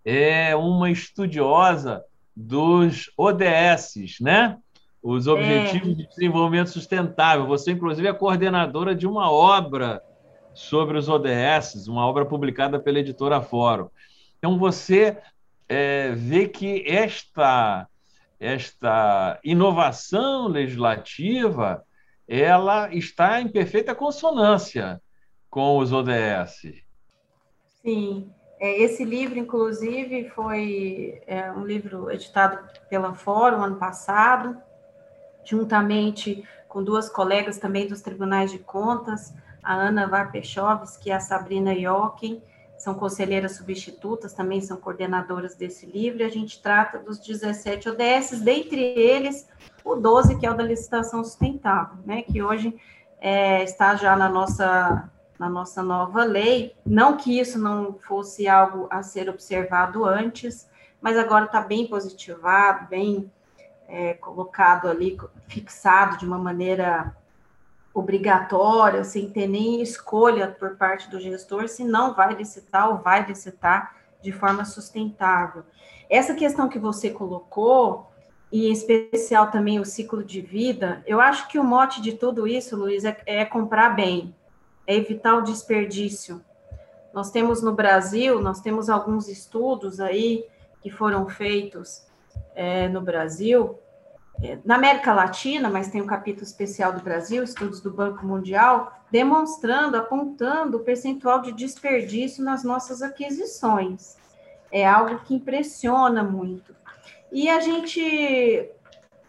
[0.04, 4.58] é uma estudiosa dos ODS, né?
[5.02, 5.94] Os Objetivos é.
[5.94, 7.46] de Desenvolvimento Sustentável.
[7.46, 10.00] Você, inclusive, é coordenadora de uma obra
[10.54, 13.88] sobre os ODS, uma obra publicada pela editora Fórum.
[14.38, 15.18] Então, você
[15.68, 17.88] é, vê que esta,
[18.42, 21.84] esta inovação legislativa
[22.26, 25.00] ela está em perfeita consonância
[25.48, 26.82] com os ODS.
[27.82, 34.56] Sim, é, esse livro, inclusive, foi é, um livro editado pela Fórum ano passado,
[35.44, 39.32] juntamente com duas colegas também dos tribunais de contas,
[39.62, 42.42] a Ana Varpechovski e a Sabrina Jochen,
[42.82, 48.40] são conselheiras substitutas, também são coordenadoras desse livro, e a gente trata dos 17 ODS,
[48.40, 49.48] dentre eles
[49.84, 52.76] o 12, que é o da licitação sustentável, né, que hoje
[53.20, 55.08] é, está já na nossa,
[55.38, 60.68] na nossa nova lei, não que isso não fosse algo a ser observado antes,
[61.00, 63.30] mas agora está bem positivado, bem
[63.86, 65.16] é, colocado ali,
[65.46, 67.14] fixado de uma maneira
[67.94, 73.24] obrigatória, sem ter nem escolha por parte do gestor, se não vai licitar ou vai
[73.24, 75.64] licitar de forma sustentável.
[76.08, 78.10] Essa questão que você colocou,
[78.50, 82.46] e em especial também o ciclo de vida, eu acho que o mote de tudo
[82.46, 84.34] isso, Luiz, é, é comprar bem,
[84.86, 86.42] é evitar o desperdício.
[87.12, 90.46] Nós temos no Brasil, nós temos alguns estudos aí
[90.82, 92.06] que foram feitos
[92.54, 93.78] é, no Brasil,
[94.64, 99.96] na América Latina, mas tem um capítulo especial do Brasil, estudos do Banco Mundial, demonstrando,
[99.96, 104.16] apontando o percentual de desperdício nas nossas aquisições.
[104.70, 106.74] É algo que impressiona muito.
[107.30, 108.70] E a gente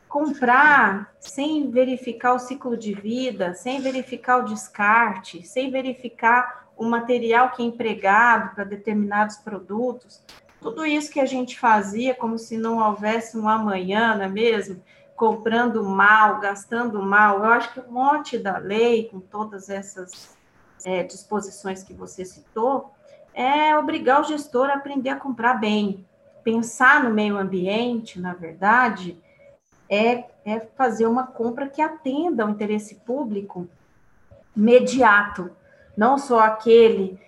[0.07, 7.51] comprar sem verificar o ciclo de vida, sem verificar o descarte, sem verificar o material
[7.51, 10.23] que é empregado para determinados produtos,
[10.63, 14.81] tudo isso que a gente fazia como se não houvesse um amanhã, não é mesmo?
[15.13, 17.39] Comprando mal, gastando mal.
[17.39, 20.37] Eu acho que o monte da lei, com todas essas
[20.85, 22.93] é, disposições que você citou,
[23.33, 26.05] é obrigar o gestor a aprender a comprar bem.
[26.43, 29.21] Pensar no meio ambiente, na verdade,
[29.89, 33.67] é, é fazer uma compra que atenda ao interesse público
[34.55, 35.51] imediato,
[35.95, 37.19] não só aquele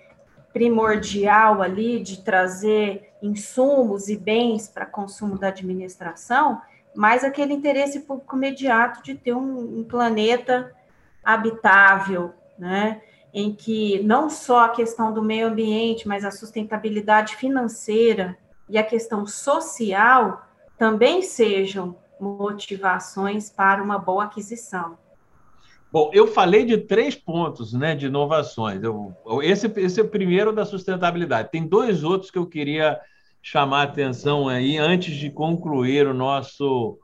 [0.53, 6.61] primordial ali de trazer insumos e bens para consumo da administração,
[6.95, 10.71] mas aquele interesse público imediato de ter um, um planeta
[11.23, 13.01] habitável, né?
[13.33, 18.37] em que não só a questão do meio ambiente, mas a sustentabilidade financeira
[18.69, 20.47] e a questão social
[20.77, 24.97] também sejam motivações para uma boa aquisição.
[25.91, 28.81] Bom, eu falei de três pontos né, de inovações.
[28.81, 31.51] Eu, esse, esse é o primeiro da sustentabilidade.
[31.51, 32.99] Tem dois outros que eu queria
[33.47, 36.97] chamar a atenção aí antes de concluir o nosso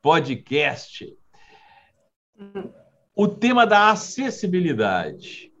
[0.00, 1.14] podcast.
[3.14, 5.52] O tema da acessibilidade.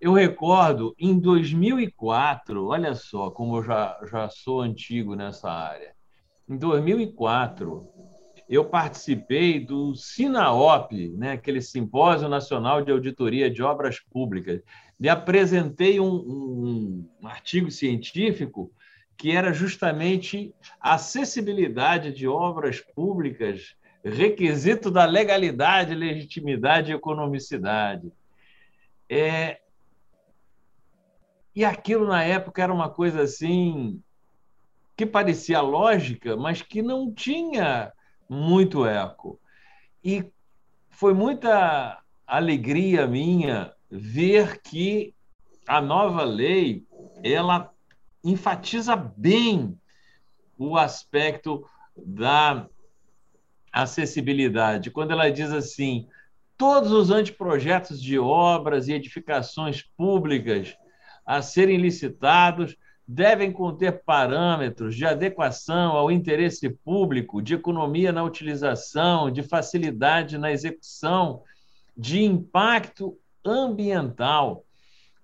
[0.00, 5.92] Eu recordo em 2004, olha só como eu já, já sou antigo nessa área.
[6.48, 7.84] Em 2004,
[8.48, 14.62] eu participei do SINAOP, né, aquele Simpósio Nacional de Auditoria de Obras Públicas,
[15.00, 18.72] e apresentei um, um, um artigo científico
[19.18, 28.12] que era justamente a acessibilidade de obras públicas, requisito da legalidade, legitimidade e economicidade.
[29.08, 29.58] É...
[31.52, 34.00] E aquilo, na época, era uma coisa assim
[34.96, 37.92] que parecia lógica, mas que não tinha
[38.28, 39.40] muito eco.
[40.02, 40.30] E
[40.90, 45.12] foi muita alegria minha ver que
[45.66, 46.84] a nova lei
[47.24, 47.72] ela
[48.22, 49.78] enfatiza bem
[50.56, 51.64] o aspecto
[51.96, 52.68] da
[53.72, 56.08] acessibilidade, quando ela diz assim:
[56.56, 60.76] todos os anteprojetos de obras e edificações públicas
[61.24, 69.30] a serem licitados devem conter parâmetros de adequação ao interesse público, de economia na utilização,
[69.30, 71.42] de facilidade na execução,
[71.96, 74.62] de impacto ambiental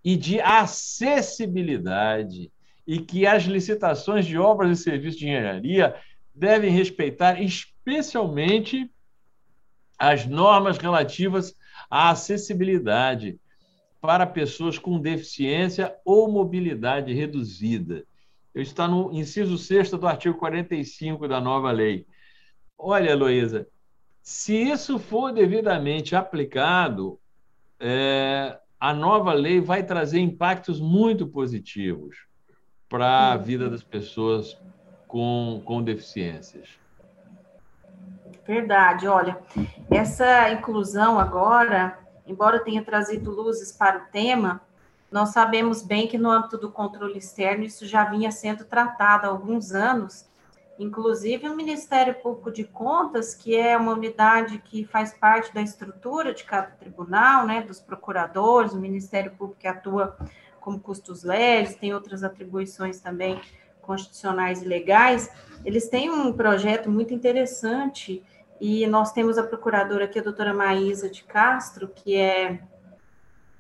[0.03, 2.51] e de acessibilidade,
[2.87, 5.95] e que as licitações de obras e serviços de engenharia
[6.35, 8.91] devem respeitar especialmente
[9.99, 11.55] as normas relativas
[11.89, 13.39] à acessibilidade,
[14.01, 18.05] para pessoas com deficiência ou mobilidade reduzida.
[18.55, 22.07] Está no inciso 6 do artigo 45 da nova lei.
[22.77, 23.67] Olha, Heloísa,
[24.21, 27.19] se isso for devidamente aplicado,
[27.81, 32.27] é, a nova lei vai trazer impactos muito positivos
[32.95, 34.57] para a vida das pessoas
[35.09, 36.69] com, com deficiências.
[38.47, 39.39] Verdade, olha,
[39.91, 44.61] essa inclusão agora embora tenha trazido luzes para o tema,
[45.11, 49.31] nós sabemos bem que no âmbito do controle externo isso já vinha sendo tratado há
[49.31, 50.29] alguns anos,
[50.79, 56.35] inclusive o Ministério Público de Contas, que é uma unidade que faz parte da estrutura
[56.35, 60.17] de cada tribunal, né, dos procuradores, o Ministério Público que atua
[60.65, 63.39] como custos leves, tem outras atribuições também
[63.83, 65.31] constitucionais e legais,
[65.63, 68.25] eles têm um projeto muito interessante
[68.59, 72.61] e nós temos a procuradora aqui, a doutora Maísa de Castro, que é,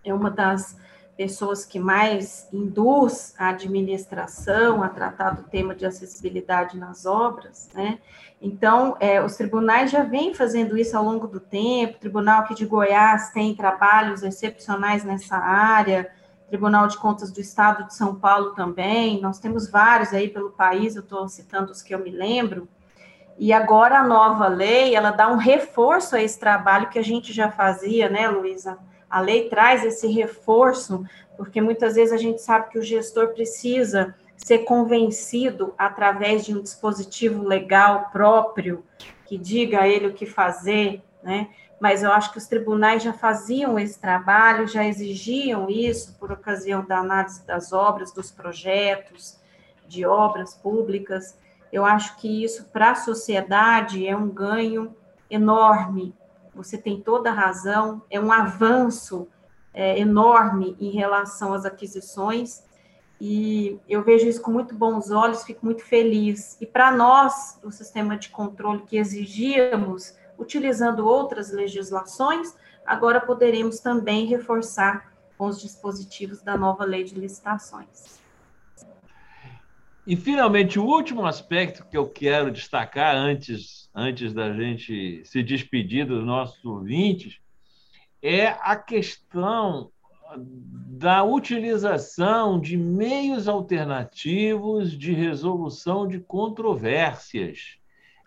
[0.02, 0.78] é uma das
[1.14, 7.98] pessoas que mais induz a administração a tratar do tema de acessibilidade nas obras, né?
[8.40, 12.55] Então, é, os tribunais já vêm fazendo isso ao longo do tempo, o Tribunal aqui
[12.55, 16.11] de Goiás tem trabalhos excepcionais nessa área,
[16.55, 20.94] Tribunal de Contas do Estado de São Paulo também, nós temos vários aí pelo país,
[20.94, 22.68] eu estou citando os que eu me lembro,
[23.36, 27.32] e agora a nova lei, ela dá um reforço a esse trabalho que a gente
[27.32, 28.78] já fazia, né, Luísa?
[29.11, 31.05] A lei traz esse reforço,
[31.36, 36.62] porque muitas vezes a gente sabe que o gestor precisa ser convencido através de um
[36.62, 38.84] dispositivo legal próprio
[39.26, 41.48] que diga a ele o que fazer, né?
[41.85, 46.82] Mas eu acho que os tribunais já faziam esse trabalho, já exigiam isso por ocasião
[46.82, 49.39] da análise das obras, dos projetos
[49.87, 51.39] de obras públicas.
[51.70, 54.97] Eu acho que isso para a sociedade é um ganho
[55.28, 56.14] enorme.
[56.55, 59.28] Você tem toda a razão, é um avanço
[59.74, 62.64] é, enorme em relação às aquisições
[63.20, 66.57] e eu vejo isso com muito bons olhos, fico muito feliz.
[66.62, 72.55] E para nós, do sistema de controle que exigíamos, utilizando outras legislações,
[72.85, 78.22] agora poderemos também reforçar com os dispositivos da nova lei de licitações.
[80.07, 86.07] E, finalmente, o último aspecto que eu quero destacar antes, antes da gente se despedir
[86.07, 87.39] dos nossos ouvintes
[88.22, 89.91] é a questão
[90.37, 97.78] da utilização de meios alternativos de resolução de controvérsias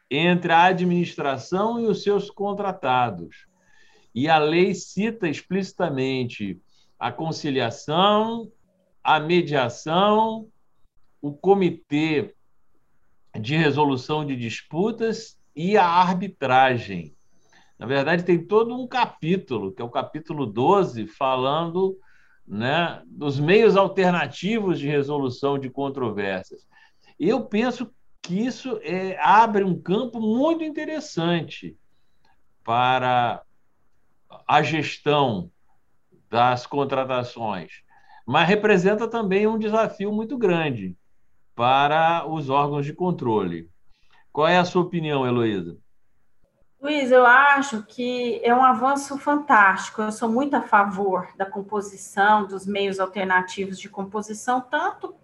[0.10, 3.48] entre a administração e os seus contratados.
[4.14, 6.60] E a lei cita explicitamente
[6.98, 8.52] a conciliação,
[9.04, 10.48] a mediação,
[11.22, 12.34] o comitê
[13.40, 17.16] de resolução de disputas e a arbitragem.
[17.78, 21.98] Na verdade, tem todo um capítulo, que é o capítulo 12, falando
[22.48, 26.68] né, dos meios alternativos de resolução de controvérsias.
[27.20, 27.94] Eu penso
[28.28, 31.78] que isso é, abre um campo muito interessante
[32.62, 33.42] para
[34.46, 35.50] a gestão
[36.30, 37.84] das contratações,
[38.26, 40.94] mas representa também um desafio muito grande
[41.56, 43.70] para os órgãos de controle.
[44.30, 45.78] Qual é a sua opinião, Heloísa?
[46.82, 50.02] Luiz, eu acho que é um avanço fantástico.
[50.02, 55.16] Eu sou muito a favor da composição, dos meios alternativos de composição, tanto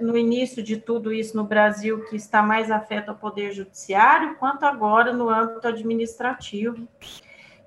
[0.00, 4.64] no início de tudo isso no Brasil, que está mais afeto ao Poder Judiciário, quanto
[4.64, 6.88] agora no âmbito administrativo.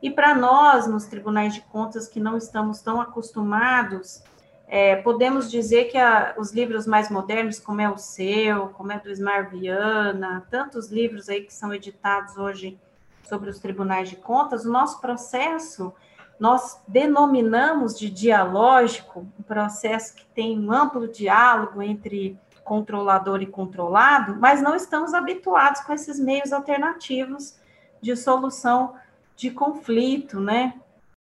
[0.01, 4.23] E para nós, nos tribunais de contas, que não estamos tão acostumados,
[4.67, 8.99] é, podemos dizer que a, os livros mais modernos, como é o seu, como é
[8.99, 12.79] do Ismar Viana, tantos livros aí que são editados hoje
[13.23, 15.93] sobre os tribunais de contas, o nosso processo
[16.39, 24.35] nós denominamos de dialógico, um processo que tem um amplo diálogo entre controlador e controlado,
[24.35, 27.55] mas não estamos habituados com esses meios alternativos
[28.01, 28.95] de solução
[29.35, 30.73] de conflito, né?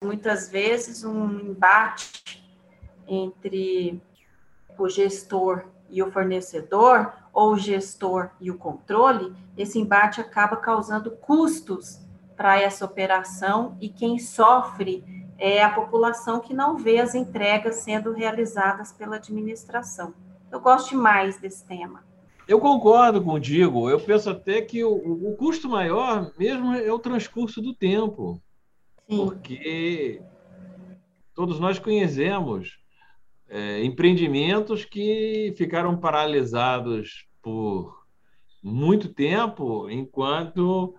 [0.04, 2.46] Muitas vezes um embate
[3.08, 4.02] entre
[4.78, 11.12] o gestor e o fornecedor ou o gestor e o controle, esse embate acaba causando
[11.12, 12.00] custos
[12.42, 15.04] para essa operação e quem sofre
[15.38, 20.12] é a população que não vê as entregas sendo realizadas pela administração.
[20.52, 22.04] Eu gosto mais desse tema.
[22.48, 23.88] Eu concordo contigo.
[23.92, 28.42] Eu penso até que o, o custo maior mesmo é o transcurso do tempo.
[29.08, 29.18] Sim.
[29.18, 30.20] Porque
[31.36, 32.80] todos nós conhecemos
[33.48, 38.04] é, empreendimentos que ficaram paralisados por
[38.64, 40.96] muito tempo, enquanto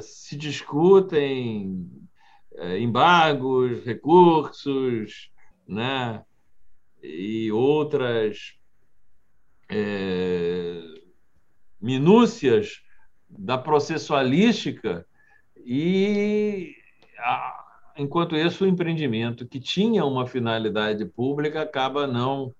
[0.00, 1.90] se discutem
[2.54, 5.30] é, embargos, recursos,
[5.66, 6.24] né,
[7.02, 8.54] e outras
[9.68, 10.80] é,
[11.80, 12.82] minúcias
[13.28, 15.06] da processualística
[15.56, 16.74] e
[17.18, 22.54] a, enquanto isso, o empreendimento que tinha uma finalidade pública acaba não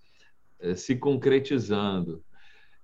[0.58, 2.22] é, se concretizando.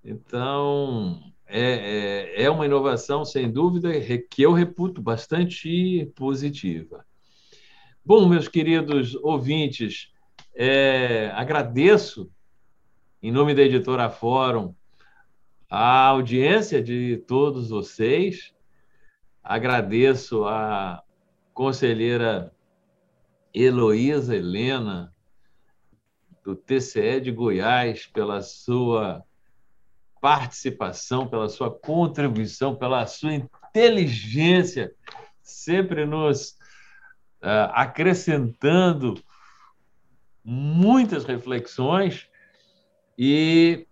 [0.03, 3.93] Então, é, é, é, uma inovação, sem dúvida,
[4.29, 7.07] que eu reputo bastante positiva.
[8.05, 10.13] Bom, meus queridos ouvintes,
[10.53, 12.29] é, agradeço,
[13.23, 14.75] em nome da editora Fórum,
[15.71, 18.53] a audiência de todos vocês,
[19.41, 21.05] agradeço a
[21.53, 22.53] conselheira
[23.55, 25.15] Heloísa Helena,
[26.43, 29.25] do TCE de Goiás, pela sua
[30.25, 34.91] participação, pela sua contribuição, pela sua inteligência,
[35.43, 36.53] sempre nos
[37.43, 39.23] uh, acrescentando
[40.43, 42.27] muitas reflexões.
[43.19, 43.87] E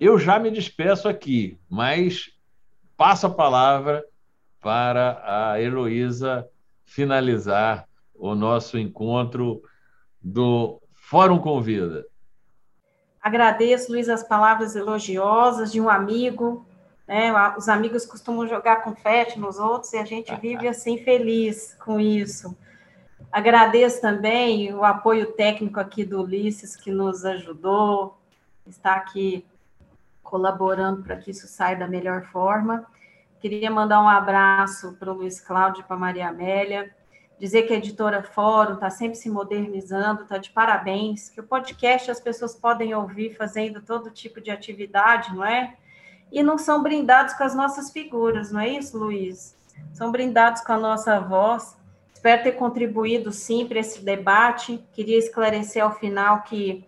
[0.00, 2.32] eu já me despeço aqui, mas
[2.96, 4.04] passo a palavra
[4.60, 6.44] para a Heloísa
[6.84, 9.62] finalizar o nosso encontro
[10.20, 12.04] do Fórum Convida.
[13.24, 16.66] Agradeço, Luiz, as palavras elogiosas de um amigo.
[17.08, 17.32] Né?
[17.56, 22.54] Os amigos costumam jogar confete nos outros e a gente vive assim feliz com isso.
[23.32, 28.18] Agradeço também o apoio técnico aqui do Ulisses, que nos ajudou,
[28.66, 29.42] está aqui
[30.22, 32.84] colaborando para que isso saia da melhor forma.
[33.40, 36.94] Queria mandar um abraço para o Luiz Cláudio e para a Maria Amélia,
[37.38, 42.10] dizer que a editora Fórum está sempre se modernizando, está de parabéns, que o podcast
[42.10, 45.76] as pessoas podem ouvir fazendo todo tipo de atividade, não é?
[46.30, 49.56] E não são brindados com as nossas figuras, não é isso, Luiz?
[49.92, 51.76] São brindados com a nossa voz.
[52.12, 54.82] Espero ter contribuído, sim, para esse debate.
[54.92, 56.86] Queria esclarecer ao final que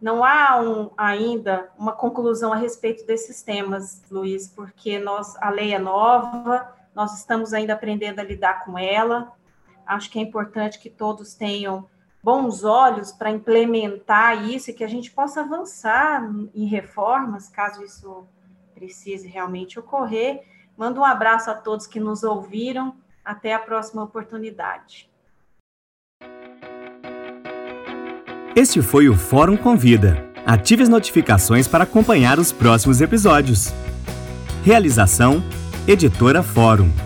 [0.00, 5.74] não há um, ainda uma conclusão a respeito desses temas, Luiz, porque nós, a lei
[5.74, 9.32] é nova, nós estamos ainda aprendendo a lidar com ela.
[9.86, 11.86] Acho que é importante que todos tenham
[12.22, 18.26] bons olhos para implementar isso e que a gente possa avançar em reformas, caso isso
[18.74, 20.42] precise realmente ocorrer.
[20.76, 22.94] Mando um abraço a todos que nos ouviram.
[23.24, 25.10] Até a próxima oportunidade.
[28.54, 30.30] Este foi o Fórum Convida.
[30.46, 33.72] Ative as notificações para acompanhar os próximos episódios.
[34.62, 35.42] Realização:
[35.88, 37.05] Editora Fórum.